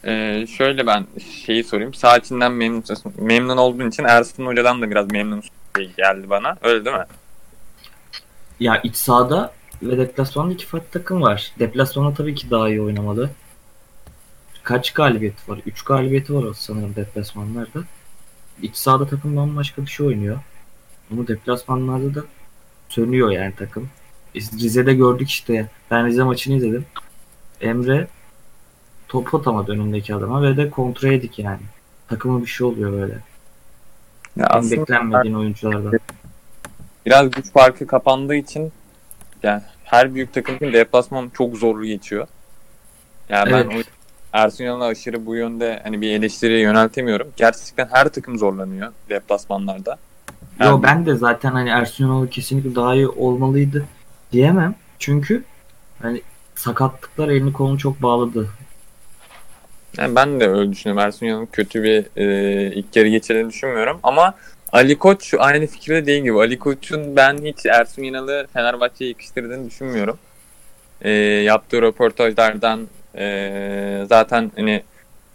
Ee, 0.04 0.46
şöyle 0.46 0.86
ben 0.86 1.06
şeyi 1.44 1.64
sorayım. 1.64 1.94
Sağ 1.94 2.16
içinden 2.16 2.52
memnun, 2.52 2.84
memnun 3.18 3.56
olduğun 3.56 3.88
için 3.88 4.04
Ersun 4.04 4.46
Hoca'dan 4.46 4.82
da 4.82 4.90
biraz 4.90 5.10
diye 5.10 5.90
geldi 5.96 6.30
bana. 6.30 6.56
Öyle 6.62 6.84
değil 6.84 6.96
mi? 6.96 7.06
Ya 8.60 8.80
iç 8.84 8.96
sahada 8.96 9.52
ve 9.82 9.98
deplasmanda 9.98 10.52
iki 10.52 10.66
farklı 10.66 10.90
takım 10.90 11.22
var. 11.22 11.52
Deplasmanda 11.58 12.14
tabii 12.14 12.34
ki 12.34 12.50
daha 12.50 12.68
iyi 12.68 12.82
oynamalı. 12.82 13.30
Kaç 14.62 14.92
galibiyeti 14.92 15.50
var? 15.50 15.60
3 15.66 15.82
galibiyeti 15.82 16.34
var 16.34 16.54
sanırım 16.54 16.96
deplasmanlarda. 16.96 17.84
İç 18.62 18.76
sahada 18.76 19.06
takım 19.06 19.36
bambaşka 19.36 19.82
bir 19.82 19.90
şey 19.90 20.06
oynuyor. 20.06 20.38
Ama 21.12 21.28
deplasmanlarda 21.28 22.14
da 22.14 22.24
sönüyor 22.90 23.30
yani 23.30 23.52
takım. 23.58 23.88
Biz 24.34 24.52
Rize'de 24.62 24.94
gördük 24.94 25.28
işte. 25.30 25.66
Ben 25.90 26.06
Rize 26.06 26.22
maçını 26.22 26.56
izledim. 26.56 26.86
Emre 27.60 28.06
top 29.08 29.34
atamadı 29.34 29.72
önündeki 29.72 30.14
adama 30.14 30.42
ve 30.42 30.56
de 30.56 30.70
kontra 30.70 31.12
yedik 31.12 31.38
yani. 31.38 31.60
Takıma 32.08 32.40
bir 32.42 32.46
şey 32.46 32.66
oluyor 32.66 32.92
böyle. 32.92 33.18
Ya 34.36 34.46
En 34.54 34.70
beklenmediğin 34.70 35.34
oyunculardan. 35.34 35.98
biraz 37.06 37.30
güç 37.30 37.52
farkı 37.52 37.86
kapandığı 37.86 38.34
için 38.34 38.72
yani 39.42 39.62
her 39.84 40.14
büyük 40.14 40.34
takım 40.34 40.56
için 40.56 40.72
deplasman 40.72 41.28
çok 41.34 41.56
zorlu 41.56 41.84
geçiyor. 41.86 42.26
Yani 43.28 43.52
ben 43.52 43.70
Evet. 43.70 43.86
o 43.86 43.90
Ersun 44.32 44.64
Yanal'a 44.64 44.84
aşırı 44.86 45.26
bu 45.26 45.34
yönde 45.36 45.80
hani 45.82 46.00
bir 46.00 46.10
eleştiriye 46.10 46.60
yöneltemiyorum. 46.60 47.28
Gerçekten 47.36 47.88
her 47.92 48.08
takım 48.08 48.38
zorlanıyor 48.38 48.92
deplasmanlarda. 49.08 49.98
Yo 50.60 50.66
Yani- 50.66 50.82
ben 50.82 51.06
de 51.06 51.14
zaten 51.14 51.50
hani 51.50 51.68
Ersun 51.68 52.04
Yanal 52.04 52.26
kesinlikle 52.26 52.74
daha 52.74 52.94
iyi 52.94 53.08
olmalıydı 53.08 53.86
diyemem. 54.32 54.74
Çünkü 54.98 55.44
Hani 56.02 56.22
sakatlıklar 56.54 57.28
elini 57.28 57.52
kolunu 57.52 57.78
çok 57.78 58.02
bağladı. 58.02 58.48
Yani 59.98 60.16
ben 60.16 60.40
de 60.40 60.48
öyle 60.48 60.72
düşünüyorum. 60.72 61.06
Ersun 61.06 61.26
Yanal'ın 61.26 61.46
kötü 61.46 61.82
bir 61.82 62.04
e, 62.16 62.72
ilk 62.74 62.96
yarı 62.96 63.08
geçirdiğini 63.08 63.48
düşünmüyorum. 63.50 64.00
Ama 64.02 64.34
Ali 64.72 64.98
Koç 64.98 65.34
aynı 65.38 65.66
fikirde 65.66 66.06
değil 66.06 66.22
gibi. 66.22 66.38
Ali 66.38 66.58
Koç'un 66.58 67.16
ben 67.16 67.38
hiç 67.44 67.66
Ersun 67.66 68.02
Yanal'ı 68.02 68.46
Fenerbahçe'ye 68.52 69.10
yakıştırdığını 69.10 69.70
düşünmüyorum. 69.70 70.18
E, 71.02 71.10
yaptığı 71.20 71.82
röportajlardan 71.82 72.88
e, 73.16 74.04
zaten 74.08 74.52
hani 74.56 74.82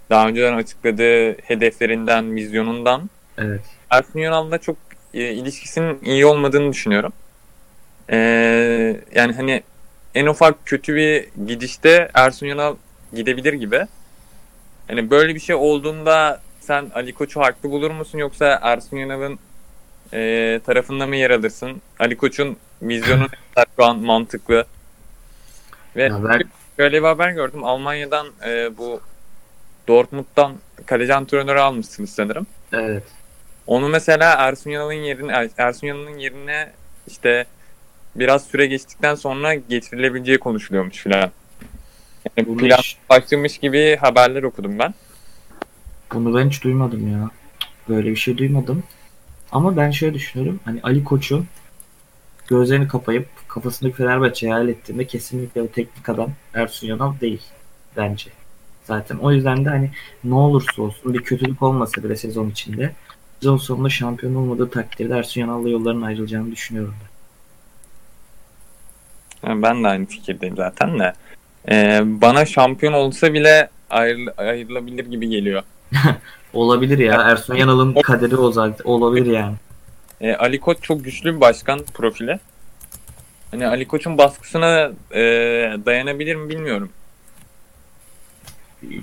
daha 0.09 0.27
önceden 0.27 0.53
açıkladığı 0.53 1.31
hedeflerinden, 1.33 2.35
vizyonundan 2.35 3.09
Evet. 3.37 3.61
Ersun 3.89 4.19
Yanal'la 4.19 4.57
çok 4.57 4.84
ilişkisinin 5.23 5.99
iyi 6.03 6.25
olmadığını 6.25 6.73
düşünüyorum. 6.73 7.13
E, 8.09 8.17
yani 9.15 9.33
hani 9.33 9.63
en 10.15 10.25
ufak 10.25 10.65
kötü 10.65 10.95
bir 10.95 11.27
gidişte 11.47 12.09
Ersun 12.13 12.47
Yanal 12.47 12.75
gidebilir 13.13 13.53
gibi. 13.53 13.87
Hani 14.87 15.09
böyle 15.09 15.35
bir 15.35 15.39
şey 15.39 15.55
olduğunda 15.55 16.41
sen 16.59 16.91
Ali 16.95 17.13
Koç'u 17.13 17.41
haklı 17.41 17.71
bulur 17.71 17.91
musun 17.91 18.17
yoksa 18.17 18.59
Ersun 18.61 18.97
Yanal'ın 18.97 19.39
e, 20.13 20.59
tarafında 20.65 21.07
mı 21.07 21.15
yer 21.15 21.31
alırsın? 21.31 21.81
Ali 21.99 22.17
Koç'un 22.17 22.57
vizyonu 22.81 23.27
şu 23.75 23.85
an 23.85 23.97
mantıklı. 23.99 24.65
Ve 25.95 26.03
Ya 26.03 26.23
ben 26.23 26.41
şöyle 26.77 26.97
bir 26.97 27.07
haber 27.07 27.31
gördüm. 27.31 27.63
Almanya'dan 27.63 28.27
e, 28.45 28.77
bu 28.77 29.01
Dortmund'dan 29.87 30.53
kaleci 30.85 31.13
antrenörü 31.13 31.59
almışsınız 31.59 32.09
sanırım. 32.09 32.47
evet. 32.73 33.03
Onu 33.67 33.89
mesela 33.89 34.33
Ersun 34.33 34.69
Yanal'ın 34.69 34.93
yerine 34.93 35.49
Ersun 35.57 35.87
Yanal'ın 35.87 36.17
yerine 36.17 36.71
işte 37.07 37.45
biraz 38.15 38.43
süre 38.47 38.67
geçtikten 38.67 39.15
sonra 39.15 39.53
getirilebileceği 39.53 40.37
konuşuluyormuş 40.37 40.97
filan. 40.97 41.31
Yani 42.37 42.47
Bunu 42.47 42.57
plan 42.57 42.79
başlamış 43.09 43.57
gibi 43.57 43.97
haberler 44.01 44.43
okudum 44.43 44.79
ben. 44.79 44.93
bunu 46.13 46.37
ben 46.37 46.49
hiç 46.49 46.63
duymadım 46.63 47.11
ya. 47.11 47.29
Böyle 47.89 48.09
bir 48.11 48.15
şey 48.15 48.37
duymadım. 48.37 48.83
Ama 49.51 49.77
ben 49.77 49.91
şöyle 49.91 50.13
düşünüyorum. 50.13 50.59
Hani 50.65 50.79
Ali 50.83 51.03
Koç'u 51.03 51.45
gözlerini 52.47 52.87
kapayıp 52.87 53.27
kafasındaki 53.47 53.97
Fenerbahçe'yi 53.97 54.51
hayal 54.53 54.69
ettiğinde 54.69 55.07
kesinlikle 55.07 55.61
o 55.61 55.67
teknik 55.67 56.09
adam 56.09 56.31
Ersun 56.53 56.87
Yanal 56.87 57.19
değil 57.21 57.41
bence. 57.97 58.29
Zaten 58.83 59.17
o 59.17 59.31
yüzden 59.31 59.65
de 59.65 59.69
hani 59.69 59.91
ne 60.23 60.35
olursa 60.35 60.81
olsun 60.81 61.13
bir 61.13 61.19
kötülük 61.19 61.61
olmasa 61.61 62.03
bile 62.03 62.15
sezon 62.15 62.49
içinde 62.49 62.91
sezon 63.41 63.57
sonunda 63.57 63.89
şampiyon 63.89 64.35
olmadığı 64.35 64.69
takdirde 64.69 65.17
Ersun 65.17 65.41
Yanal'la 65.41 65.69
yolların 65.69 66.01
ayrılacağını 66.01 66.51
düşünüyorum 66.51 66.95
ben. 67.01 67.07
Yani 69.49 69.61
ben 69.61 69.83
de 69.83 69.87
aynı 69.87 70.05
fikirdeyim 70.05 70.55
zaten 70.55 70.99
de. 70.99 71.13
Ee, 71.69 72.01
bana 72.05 72.45
şampiyon 72.45 72.93
olsa 72.93 73.33
bile 73.33 73.69
ayrıl- 73.89 74.33
ayrılabilir 74.37 75.05
gibi 75.05 75.29
geliyor. 75.29 75.63
Olabilir 76.53 76.97
ya. 76.97 77.21
Ersun 77.21 77.55
Yanal'ın 77.55 77.93
kaderi 78.01 78.37
o 78.37 78.51
zaten. 78.51 78.83
Olabilir 78.85 79.31
yani. 79.31 79.55
Ee, 80.21 80.35
Ali 80.35 80.59
Koç 80.59 80.77
çok 80.81 81.03
güçlü 81.03 81.35
bir 81.35 81.41
başkan 81.41 81.79
profili. 81.93 82.39
Hani 83.51 83.67
Ali 83.67 83.87
Koç'un 83.87 84.17
baskısına 84.17 84.91
e, 85.11 85.21
dayanabilir 85.85 86.35
mi 86.35 86.49
bilmiyorum. 86.49 86.89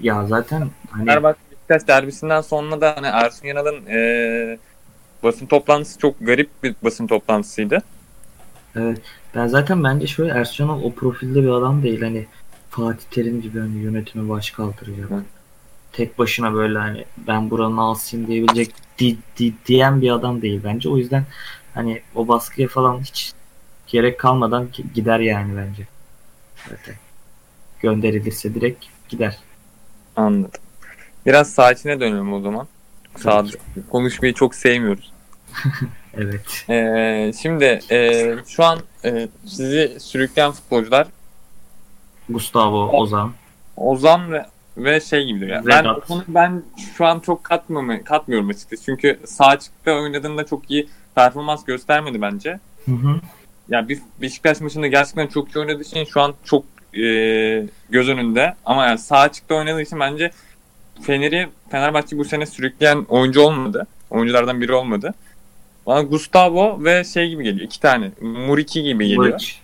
Ya 0.02 0.26
zaten 0.26 0.70
hani 0.90 1.04
Fenerbahçe 1.07 1.38
Beşiktaş 1.68 1.88
derbisinden 1.88 2.40
sonra 2.40 2.81
da 2.81 2.94
hani 2.96 3.07
Ersun 3.07 3.46
Yanal'ın 3.46 3.87
e, 3.87 4.59
basın 5.22 5.46
toplantısı 5.46 5.98
çok 5.98 6.14
garip 6.20 6.51
bir 6.62 6.75
basın 6.83 7.07
toplantısıydı. 7.07 7.83
Evet. 8.77 9.01
Ben 9.35 9.46
zaten 9.46 9.85
bence 9.85 10.07
şöyle 10.07 10.33
Ersun 10.33 10.64
Yanal 10.64 10.83
o 10.83 10.92
profilde 10.92 11.42
bir 11.42 11.48
adam 11.48 11.83
değil. 11.83 12.03
Hani 12.03 12.27
Fatih 12.70 13.05
Terim 13.11 13.42
gibi 13.42 13.59
hani 13.59 13.79
yönetimi 13.79 14.29
baş 14.29 14.51
kaldıracak. 14.51 15.11
Hı. 15.11 15.22
Tek 15.92 16.18
başına 16.18 16.55
böyle 16.55 16.79
hani 16.79 17.05
ben 17.16 17.51
buranın 17.51 17.77
alsayım 17.77 18.27
diyebilecek 18.27 18.75
di, 18.98 19.16
di- 19.38 19.55
diyen 19.66 20.03
bir 20.03 20.11
adam 20.11 20.42
değil 20.42 20.61
bence. 20.64 20.88
O 20.88 20.96
yüzden 20.96 21.25
hani 21.75 22.03
o 22.14 22.29
baskıya 22.29 22.68
falan 22.68 23.01
hiç 23.01 23.33
gerek 23.87 24.20
kalmadan 24.20 24.68
gider 24.94 25.20
yani 25.20 25.57
bence. 25.57 25.87
Zaten. 26.68 26.94
Gönderilirse 27.81 28.55
direkt 28.55 28.85
gider. 29.09 29.38
Anladım. 30.16 30.61
Biraz 31.26 31.50
saatine 31.50 32.00
dönelim 32.00 32.32
o 32.32 32.40
zaman. 32.40 32.66
Ki. 33.22 33.58
konuşmayı 33.90 34.35
çok 34.35 34.54
sevmiyoruz. 34.54 35.12
Evet. 36.16 36.64
Ee, 36.70 37.32
şimdi 37.42 37.80
e, 37.90 38.35
şu 38.46 38.64
an 38.64 38.78
e, 39.04 39.28
sizi 39.46 39.96
sürükleyen 40.00 40.52
futbolcular 40.52 41.06
Gustavo 42.28 42.98
Ozan. 42.98 43.32
Ozan 43.76 44.32
ve, 44.32 44.46
ve 44.76 45.00
şey 45.00 45.24
gibi 45.24 45.40
duruyor. 45.40 45.62
Ben, 45.66 45.85
onu 45.85 46.24
ben 46.28 46.62
şu 46.96 47.06
an 47.06 47.20
çok 47.20 47.44
katmamı, 47.44 48.04
katmıyorum 48.04 48.48
açıkçası. 48.48 48.85
Çünkü 48.85 49.20
sağ 49.24 49.46
açıkta 49.46 49.92
oynadığında 49.92 50.46
çok 50.46 50.70
iyi 50.70 50.88
performans 51.14 51.64
göstermedi 51.64 52.22
bence. 52.22 52.61
Hı 52.85 52.92
hı. 52.92 53.20
Ya 53.68 53.88
bir 53.88 53.98
Beşiktaş 54.20 54.61
maçında 54.61 54.87
gerçekten 54.87 55.26
çok 55.26 55.56
iyi 55.56 55.58
oynadığı 55.58 55.82
için 55.82 56.04
şu 56.04 56.20
an 56.20 56.35
çok 56.44 56.64
e, 56.94 57.02
göz 57.90 58.08
önünde. 58.08 58.54
Ama 58.64 58.87
yani 58.87 58.98
sağ 58.98 59.18
açıkta 59.18 59.54
oynadığı 59.54 59.82
için 59.82 60.00
bence 60.00 60.30
Fener'i 61.02 61.48
Fenerbahçe 61.70 62.18
bu 62.18 62.24
sene 62.24 62.46
sürükleyen 62.46 63.06
oyuncu 63.08 63.40
olmadı. 63.40 63.86
Oyunculardan 64.10 64.60
biri 64.60 64.72
olmadı. 64.72 65.14
Bana 65.86 66.02
Gustavo 66.02 66.84
ve 66.84 67.04
şey 67.04 67.28
gibi 67.28 67.44
geliyor. 67.44 67.66
iki 67.66 67.80
tane. 67.80 68.10
Muriki 68.20 68.82
gibi 68.82 69.08
geliyor. 69.08 69.26
Muriç. 69.26 69.60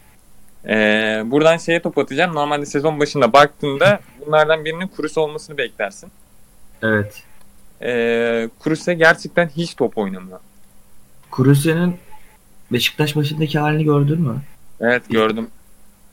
Ee, 0.68 1.22
buradan 1.26 1.56
şeye 1.56 1.82
top 1.82 1.98
atacağım. 1.98 2.34
Normalde 2.34 2.66
sezon 2.66 3.00
başında 3.00 3.32
baktığında 3.32 4.00
bunlardan 4.26 4.64
birinin 4.64 4.86
Kurus 4.88 5.18
olmasını 5.18 5.58
beklersin. 5.58 6.10
Evet. 6.82 7.22
Ee, 7.82 8.48
Kurus'e 8.58 8.94
gerçekten 8.94 9.48
hiç 9.48 9.74
top 9.74 9.98
oynamıyor. 9.98 10.38
Kuruse'nin 11.30 11.96
Beşiktaş 12.72 13.16
başındaki 13.16 13.58
halini 13.58 13.84
gördün 13.84 14.20
mü? 14.20 14.36
Evet 14.80 15.02
gördüm. 15.10 15.48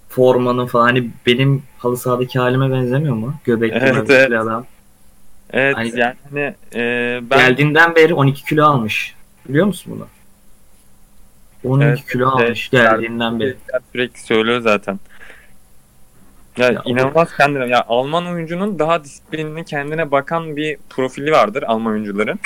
Formanın 0.09 0.65
falan 0.65 0.85
hani 0.85 1.09
benim 1.25 1.63
halı 1.77 1.97
sahadaki 1.97 2.39
halime 2.39 2.71
benzemiyor 2.71 3.15
mu? 3.15 3.33
Göbekli 3.43 3.77
Evet, 3.77 4.09
evet. 4.09 4.31
adam. 4.39 4.65
Evet 5.53 5.77
Aynen. 5.77 5.97
yani 5.97 6.15
hani, 6.29 6.53
e, 6.75 7.19
ben 7.29 7.39
Geldiğinden 7.39 7.95
beri 7.95 8.13
12 8.13 8.43
kilo 8.45 8.65
almış. 8.65 9.15
Biliyor 9.49 9.65
musun 9.65 9.93
bunu? 9.95 10.07
12 11.73 11.85
Evet, 11.85 12.05
kilo 12.11 12.31
evet. 12.37 12.45
almış 12.47 12.69
geldiğinden 12.69 13.39
beri. 13.39 13.55
sürekli 13.91 14.19
söylüyor 14.19 14.61
zaten. 14.61 14.99
Ya, 16.57 16.71
Ya, 16.71 16.81
o- 16.85 16.89
inanılmaz 16.89 17.37
kendine. 17.37 17.65
Ya 17.67 17.85
Alman 17.87 18.27
oyuncunun 18.27 18.79
daha 18.79 19.03
disiplinli 19.03 19.65
kendine 19.65 20.11
bakan 20.11 20.55
bir 20.55 20.77
profili 20.89 21.31
vardır 21.31 21.63
Alman 21.63 21.93
oyuncuların. 21.93 22.39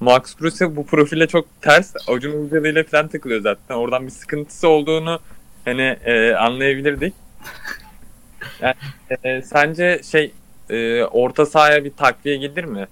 Max 0.00 0.36
Kruse 0.36 0.76
bu 0.76 0.86
profile 0.86 1.26
çok 1.26 1.62
ters. 1.62 1.94
Acun 2.08 2.30
Ilıcalı 2.32 2.68
ile 2.68 2.84
falan 2.84 3.08
takılıyor 3.08 3.40
zaten. 3.40 3.74
Oradan 3.74 4.06
bir 4.06 4.10
sıkıntısı 4.10 4.68
olduğunu 4.68 5.18
hani 5.64 5.96
e, 6.04 6.32
anlayabilirdik. 6.34 7.14
Yani, 8.60 8.74
e, 9.24 9.42
sence 9.42 10.00
şey 10.10 10.32
e, 10.70 11.04
orta 11.04 11.46
sahaya 11.46 11.84
bir 11.84 11.90
takviye 11.90 12.36
gelir 12.36 12.64
mi? 12.64 12.86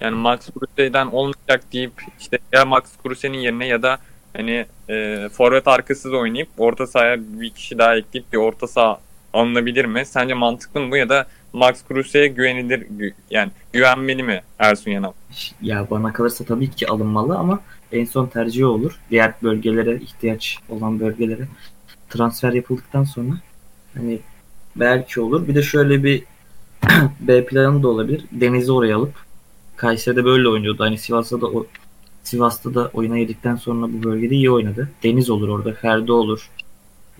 Yani 0.00 0.16
Max 0.16 0.38
Kruse'den 0.50 1.06
olmayacak 1.06 1.72
deyip 1.72 1.92
işte 2.20 2.38
ya 2.52 2.64
Max 2.64 2.82
Kruse'nin 3.02 3.38
yerine 3.38 3.66
ya 3.66 3.82
da 3.82 3.98
hani 4.36 4.66
e, 4.90 5.28
forvet 5.32 5.68
arkasız 5.68 6.12
oynayıp 6.12 6.48
orta 6.58 6.86
sahaya 6.86 7.16
bir 7.20 7.50
kişi 7.50 7.78
daha 7.78 7.96
ekleyip 7.96 8.32
bir 8.32 8.38
orta 8.38 8.66
saha 8.66 9.00
alınabilir 9.32 9.84
mi? 9.84 10.06
Sence 10.06 10.34
mantıklı 10.34 10.80
mı 10.80 10.90
bu 10.90 10.96
ya 10.96 11.08
da 11.08 11.26
Max 11.52 11.84
Kruse'ye 11.88 12.26
güvenilir 12.28 12.80
gü- 12.80 13.12
yani 13.30 13.50
güvenmeli 13.72 14.22
mi 14.22 14.42
Ersun 14.58 14.90
Yanal? 14.90 15.12
Ya 15.62 15.86
bana 15.90 16.12
kalırsa 16.12 16.44
tabii 16.44 16.70
ki 16.70 16.88
alınmalı 16.88 17.36
ama 17.36 17.60
en 17.92 18.04
son 18.04 18.26
tercih 18.26 18.66
olur. 18.66 19.00
Diğer 19.10 19.32
bölgelere 19.42 19.96
ihtiyaç 19.96 20.58
olan 20.68 21.00
bölgelere 21.00 21.48
transfer 22.10 22.52
yapıldıktan 22.52 23.04
sonra 23.04 23.32
hani 23.94 24.18
belki 24.76 25.20
olur. 25.20 25.48
Bir 25.48 25.54
de 25.54 25.62
şöyle 25.62 26.04
bir 26.04 26.22
B 27.20 27.46
planı 27.46 27.82
da 27.82 27.88
olabilir. 27.88 28.24
Deniz'i 28.32 28.72
oraya 28.72 28.96
alıp 28.96 29.14
Kayseri'de 29.76 30.24
böyle 30.24 30.48
oynuyordu. 30.48 30.84
Hani 30.84 30.98
Sivas'ta 30.98 31.40
da 31.40 31.46
o 31.46 31.66
Sivas'ta 32.22 32.74
da 32.74 32.90
oyuna 32.94 33.18
girdikten 33.18 33.56
sonra 33.56 33.86
bu 33.92 34.02
bölgede 34.02 34.34
iyi 34.34 34.50
oynadı. 34.50 34.90
Deniz 35.02 35.30
olur 35.30 35.48
orada, 35.48 35.72
Ferdi 35.72 36.12
olur. 36.12 36.50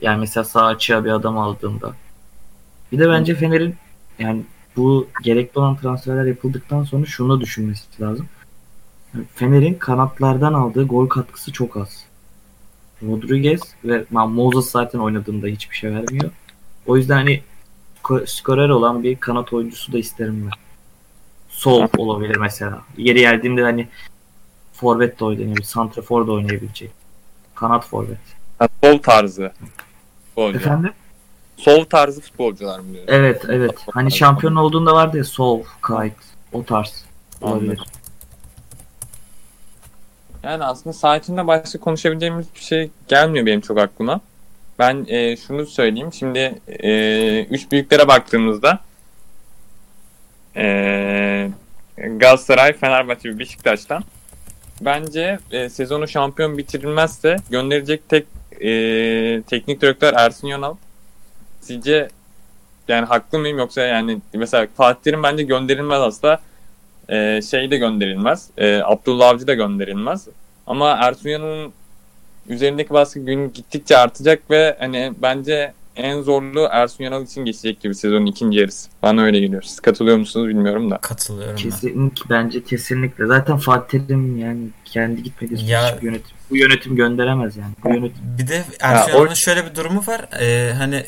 Yani 0.00 0.20
mesela 0.20 0.44
sağ 0.44 0.66
açığa 0.66 1.04
bir 1.04 1.10
adam 1.10 1.38
aldığında. 1.38 1.94
Bir 2.92 2.98
de 2.98 3.08
bence 3.08 3.34
Fener'in 3.34 3.74
yani 4.18 4.42
bu 4.76 5.08
gerekli 5.22 5.58
olan 5.58 5.76
transferler 5.76 6.24
yapıldıktan 6.24 6.84
sonra 6.84 7.06
şunu 7.06 7.40
düşünmesi 7.40 8.02
lazım. 8.02 8.26
Fener'in 9.34 9.74
kanatlardan 9.74 10.52
aldığı 10.52 10.86
gol 10.86 11.08
katkısı 11.08 11.52
çok 11.52 11.76
az. 11.76 12.04
Rodriguez 13.02 13.60
ve 13.84 14.04
Moses 14.10 14.70
zaten 14.70 14.98
oynadığında 14.98 15.46
hiçbir 15.46 15.76
şey 15.76 15.90
vermiyor. 15.90 16.30
O 16.86 16.96
yüzden 16.96 17.16
hani 17.16 17.42
skorer 18.26 18.68
olan 18.68 19.02
bir 19.02 19.16
kanat 19.16 19.52
oyuncusu 19.52 19.92
da 19.92 19.98
isterim 19.98 20.42
ben. 20.50 20.58
Sol 21.48 21.88
olabilir 21.98 22.36
mesela. 22.36 22.80
Yeri 22.96 23.20
geldiğinde 23.20 23.62
hani 23.62 23.88
forvet 24.72 25.20
de 25.20 25.24
oynayabilir, 25.24 25.62
santrafor 25.62 26.26
da 26.26 26.32
oynayabilecek. 26.32 26.90
Kanat 27.54 27.86
forvet. 27.86 28.18
Ha, 28.58 28.68
Sol 28.84 28.98
tarzı. 28.98 29.52
Futbolcu. 30.26 30.58
Efendim? 30.58 30.92
sol 31.56 31.84
tarzı 31.84 32.20
futbolcular 32.20 32.78
mı 32.78 32.92
diyorsun? 32.92 33.12
Evet 33.12 33.42
evet. 33.48 33.74
Hani 33.92 34.12
şampiyon 34.12 34.56
olduğunda 34.56 34.94
vardı 34.94 35.16
ya 35.16 35.24
Sol, 35.24 35.62
Kite 35.86 36.14
o 36.52 36.64
tarz 36.64 37.04
olabilir. 37.40 37.68
Anladım. 37.68 37.84
Yani 40.42 40.64
aslında 40.64 40.92
saha 40.92 41.16
içinde 41.16 41.46
başka 41.46 41.80
konuşabileceğimiz 41.80 42.46
bir 42.54 42.60
şey 42.60 42.90
gelmiyor 43.08 43.46
benim 43.46 43.60
çok 43.60 43.78
aklıma. 43.78 44.20
Ben 44.78 45.06
e, 45.08 45.36
şunu 45.36 45.66
söyleyeyim. 45.66 46.12
Şimdi 46.12 46.54
e, 46.68 47.44
üç 47.44 47.70
büyüklere 47.72 48.08
baktığımızda 48.08 48.80
e, 50.56 51.50
Galatasaray, 51.96 52.72
Fenerbahçe 52.72 53.28
ve 53.28 53.38
Beşiktaş'tan 53.38 54.04
bence 54.80 55.38
e, 55.50 55.68
sezonu 55.68 56.08
şampiyon 56.08 56.58
bitirilmezse 56.58 57.36
gönderilecek 57.50 58.08
tek 58.08 58.26
e, 58.60 59.42
teknik 59.42 59.80
direktör 59.80 60.12
Ersun 60.16 60.48
Yanal. 60.48 60.76
Sizce 61.60 62.08
yani 62.88 63.06
haklı 63.06 63.38
mıyım 63.38 63.58
yoksa 63.58 63.80
yani 63.80 64.18
mesela 64.34 64.66
Fatih 64.76 65.02
Terim 65.02 65.22
bence 65.22 65.42
gönderilmez 65.42 66.00
aslında. 66.00 66.40
E, 67.08 67.42
şey 67.42 67.70
de 67.70 67.76
gönderilmez. 67.76 68.50
E, 68.56 68.82
Abdullah 68.82 69.28
Avcı 69.28 69.46
da 69.46 69.54
gönderilmez. 69.54 70.28
Ama 70.66 70.90
Ersun 70.90 71.28
Yanal'ın 71.28 71.72
üzerindeki 72.48 72.90
baskı 72.90 73.20
gün 73.20 73.52
gittikçe 73.52 73.98
artacak 73.98 74.50
ve 74.50 74.76
hani 74.78 75.12
bence 75.22 75.72
en 75.96 76.22
zorlu 76.22 76.68
Ersun 76.70 77.04
Yanal 77.04 77.22
için 77.24 77.44
geçecek 77.44 77.80
gibi 77.80 77.94
sezonun 77.94 78.26
ikinci 78.26 78.58
yarısı. 78.58 78.88
Bana 79.02 79.22
öyle 79.22 79.40
geliyor. 79.40 79.62
Siz 79.62 79.80
katılıyor 79.80 80.16
musunuz 80.16 80.48
bilmiyorum 80.48 80.90
da. 80.90 80.98
Katılıyorum 80.98 81.56
ben. 81.56 81.70
Kesinlikle 81.70 82.30
bence 82.30 82.64
kesinlikle. 82.64 83.26
Zaten 83.26 83.56
Fatih 83.56 83.98
Terim 84.00 84.38
yani 84.38 84.68
kendi 84.84 85.22
gitmediği 85.22 85.70
Ya- 85.70 85.98
yönetim 86.02 86.36
bu 86.50 86.56
yönetim 86.56 86.96
gönderemez 86.96 87.56
yani. 87.56 87.72
Bu 87.84 87.88
yönetim 87.88 88.22
Bir 88.38 88.48
de 88.48 88.64
Ersun 88.80 89.10
Ya, 89.10 89.16
o- 89.16 89.18
Yanal'ın 89.18 89.34
şöyle 89.34 89.70
bir 89.70 89.74
durumu 89.74 90.02
var. 90.06 90.20
Ee, 90.40 90.72
hani 90.78 91.06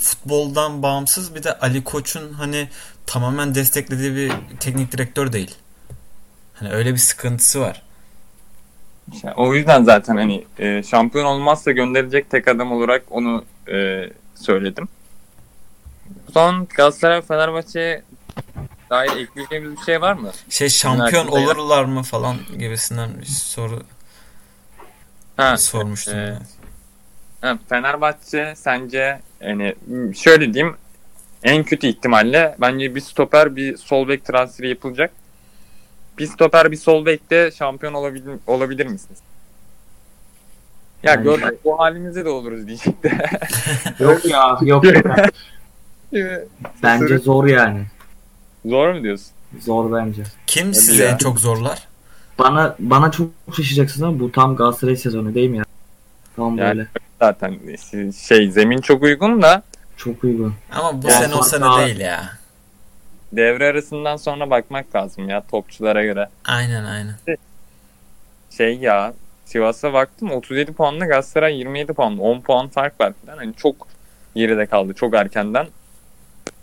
futboldan 0.00 0.82
bağımsız 0.82 1.34
bir 1.34 1.42
de 1.42 1.58
Ali 1.58 1.84
Koç'un 1.84 2.32
hani 2.32 2.68
tamamen 3.06 3.54
desteklediği 3.54 4.14
bir 4.16 4.32
teknik 4.60 4.92
direktör 4.92 5.32
değil. 5.32 5.54
Hani 6.54 6.70
öyle 6.70 6.92
bir 6.92 6.98
sıkıntısı 6.98 7.60
var. 7.60 7.82
İşte 9.12 9.32
o 9.36 9.54
yüzden 9.54 9.82
zaten 9.84 10.16
hani 10.16 10.44
e, 10.58 10.82
şampiyon 10.82 11.24
olmazsa 11.24 11.70
gönderilecek 11.70 12.30
tek 12.30 12.48
adam 12.48 12.72
olarak 12.72 13.02
onu 13.10 13.44
e, 13.72 14.04
söyledim. 14.34 14.88
Son 16.34 16.66
Galatasaray 16.76 17.22
Fenerbahçe'ye 17.22 18.02
dair 18.90 19.10
ekleyeceğimiz 19.16 19.76
bir 19.80 19.82
şey 19.82 20.00
var 20.00 20.12
mı? 20.12 20.30
Şey 20.50 20.68
şampiyon 20.68 21.24
ya. 21.24 21.30
olurlar 21.30 21.84
mı 21.84 22.02
falan 22.02 22.36
gibisinden 22.58 23.10
bir 23.20 23.24
soru 23.26 23.82
Ha, 25.36 25.56
sormuştum. 25.56 26.14
e, 26.18 26.38
ben. 27.42 27.48
ha, 27.48 27.58
Fenerbahçe 27.68 28.54
sence 28.56 29.20
yani 29.40 29.74
şöyle 30.16 30.54
diyeyim 30.54 30.76
en 31.42 31.64
kötü 31.64 31.86
ihtimalle 31.86 32.56
bence 32.60 32.94
bir 32.94 33.00
stoper 33.00 33.56
bir 33.56 33.76
sol 33.76 34.08
bek 34.08 34.24
transferi 34.24 34.68
yapılacak. 34.68 35.10
Bir 36.18 36.26
stoper 36.26 36.70
bir 36.70 36.76
sol 36.76 37.06
bekte 37.06 37.50
şampiyon 37.50 37.94
olabilir, 37.94 38.34
olabilir 38.46 38.86
misiniz? 38.86 39.18
Ya 41.02 41.16
Bence- 41.16 41.22
gördük 41.30 41.58
bu 41.64 41.78
halimizde 41.78 42.24
de 42.24 42.28
oluruz 42.28 42.66
diyecek 42.66 43.02
de. 43.02 43.12
yok 44.04 44.24
ya 44.24 44.58
yok. 44.62 44.84
bence 46.82 47.18
zor 47.18 47.46
yani. 47.46 47.86
Zor 48.66 48.92
mu 48.94 49.02
diyorsun? 49.02 49.26
Zor 49.60 49.92
bence. 49.92 50.22
Kim 50.46 50.66
Hadi 50.66 50.74
sizi 50.76 51.02
ya. 51.02 51.08
en 51.10 51.16
çok 51.16 51.40
zorlar? 51.40 51.88
Bana 52.38 52.76
bana 52.78 53.10
çok 53.10 53.30
şaşacaksınız 53.56 54.02
ama 54.02 54.20
bu 54.20 54.32
tam 54.32 54.56
Galatasaray 54.56 54.96
sezonu 54.96 55.34
değil 55.34 55.50
mi 55.50 55.56
ya? 55.56 55.64
Tam 56.36 56.58
Yani- 56.58 56.78
böyle. 56.78 56.88
Zaten 57.20 57.58
şey 58.26 58.50
zemin 58.50 58.78
çok 58.80 59.02
uygun 59.02 59.42
da 59.42 59.62
Çok 59.96 60.24
uygun. 60.24 60.54
Ama 60.72 61.02
bu 61.02 61.06
Ya 61.08 61.12
sene 61.14 61.34
o 61.34 61.42
sene 61.42 61.60
daha- 61.60 61.86
değil 61.86 62.00
ya. 62.00 62.38
Devre 63.36 63.68
arasından 63.68 64.16
sonra 64.16 64.50
bakmak 64.50 64.94
lazım 64.94 65.28
ya 65.28 65.40
topçulara 65.50 66.04
göre. 66.04 66.28
Aynen 66.44 66.84
aynen. 66.84 67.14
Şey 68.50 68.76
ya 68.78 69.14
Sivas'a 69.44 69.92
baktım 69.92 70.30
37 70.30 70.72
puanla 70.72 71.06
Galatasaray 71.06 71.58
27 71.58 71.92
puan 71.92 72.18
10 72.18 72.40
puan 72.40 72.68
fark 72.68 73.00
var 73.00 73.12
falan. 73.26 73.36
Hani 73.36 73.54
çok 73.54 73.88
geride 74.34 74.66
kaldı 74.66 74.94
çok 74.94 75.14
erkenden. 75.14 75.66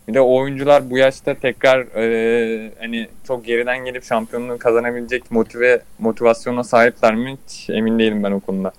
Bir 0.07 0.13
de 0.13 0.21
oyuncular 0.21 0.89
bu 0.89 0.97
yaşta 0.97 1.33
tekrar 1.33 1.79
e, 1.95 2.71
hani 2.79 3.07
çok 3.27 3.45
geriden 3.45 3.85
gelip 3.85 4.03
şampiyonluğu 4.03 4.57
kazanabilecek 4.57 5.31
motive 5.31 5.81
motivasyona 5.99 6.63
sahipler 6.63 7.15
mi 7.15 7.37
hiç 7.45 7.69
emin 7.69 7.99
değilim 7.99 8.23
ben 8.23 8.31
o 8.31 8.39
konuda. 8.39 8.71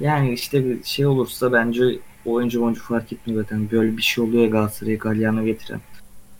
Yani 0.00 0.32
işte 0.32 0.64
bir 0.64 0.84
şey 0.84 1.06
olursa 1.06 1.52
bence 1.52 1.82
oyuncu 2.26 2.64
oyuncu 2.64 2.82
fark 2.82 3.12
etmiyor 3.12 3.42
zaten. 3.42 3.70
Böyle 3.70 3.96
bir 3.96 4.02
şey 4.02 4.24
oluyor 4.24 4.46
Galatasaray'ı 4.46 4.98
galyana 4.98 5.42
getiren. 5.42 5.80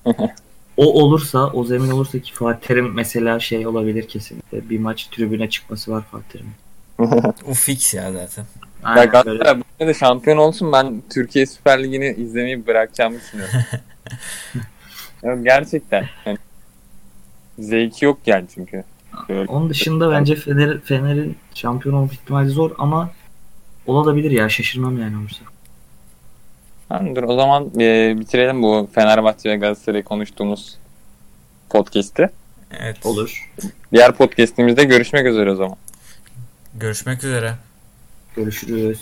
o 0.80 1.02
olursa, 1.02 1.46
o 1.46 1.64
zemin 1.64 1.90
olursa 1.90 2.18
ki 2.18 2.32
Fatih 2.34 2.68
Terim 2.68 2.94
mesela 2.94 3.40
şey 3.40 3.66
olabilir 3.66 4.08
kesinlikle. 4.08 4.70
Bir 4.70 4.78
maç 4.78 5.06
tribüne 5.06 5.50
çıkması 5.50 5.90
var 5.90 6.04
Fatih 6.10 6.28
Terim'in. 6.28 6.54
O 7.46 7.54
fix 7.54 7.94
ya 7.94 8.12
zaten. 8.12 8.42
Ya 8.42 8.88
Aynen 8.88 8.96
böyle. 8.96 9.10
Galatasaray 9.10 9.60
bu 9.60 9.64
sene 9.78 9.88
de 9.88 9.94
şampiyon 9.94 10.36
olsun 10.36 10.72
ben 10.72 11.02
Türkiye 11.10 11.46
Süper 11.46 11.82
Ligi'ni 11.82 12.14
izlemeyi 12.18 12.66
bırakacağımı 12.66 13.18
düşünüyorum. 13.18 13.54
ya 15.22 15.34
gerçekten. 15.34 16.06
Yani, 16.26 16.38
zevki 17.58 18.04
yok 18.04 18.18
yani 18.26 18.44
çünkü. 18.54 18.84
Böyle. 19.28 19.50
Onun 19.50 19.70
dışında 19.70 20.10
bence 20.10 20.34
Fener, 20.34 20.80
Fener'in 20.80 21.36
şampiyon 21.54 21.94
olma 21.94 22.12
ihtimali 22.12 22.48
zor 22.48 22.70
ama 22.78 23.10
olabilir 23.86 24.30
ya 24.30 24.48
şaşırmam 24.48 25.00
yani 25.00 25.16
olursa. 25.16 25.44
Tamamdır. 26.90 27.22
O 27.22 27.36
zaman 27.36 27.70
e, 27.80 28.14
bitirelim 28.20 28.62
bu 28.62 28.88
Fenerbahçe 28.94 29.50
ve 29.50 29.56
Galatasaray'ı 29.56 30.04
konuştuğumuz 30.04 30.76
podcast'i. 31.68 32.28
Evet. 32.80 33.06
Olur. 33.06 33.50
Diğer 33.92 34.12
podcast'imizde 34.12 34.84
görüşmek 34.84 35.26
üzere 35.26 35.50
o 35.50 35.54
zaman. 35.54 35.76
Görüşmek 36.74 37.24
üzere. 37.24 37.54
Görüşürüz. 38.36 39.00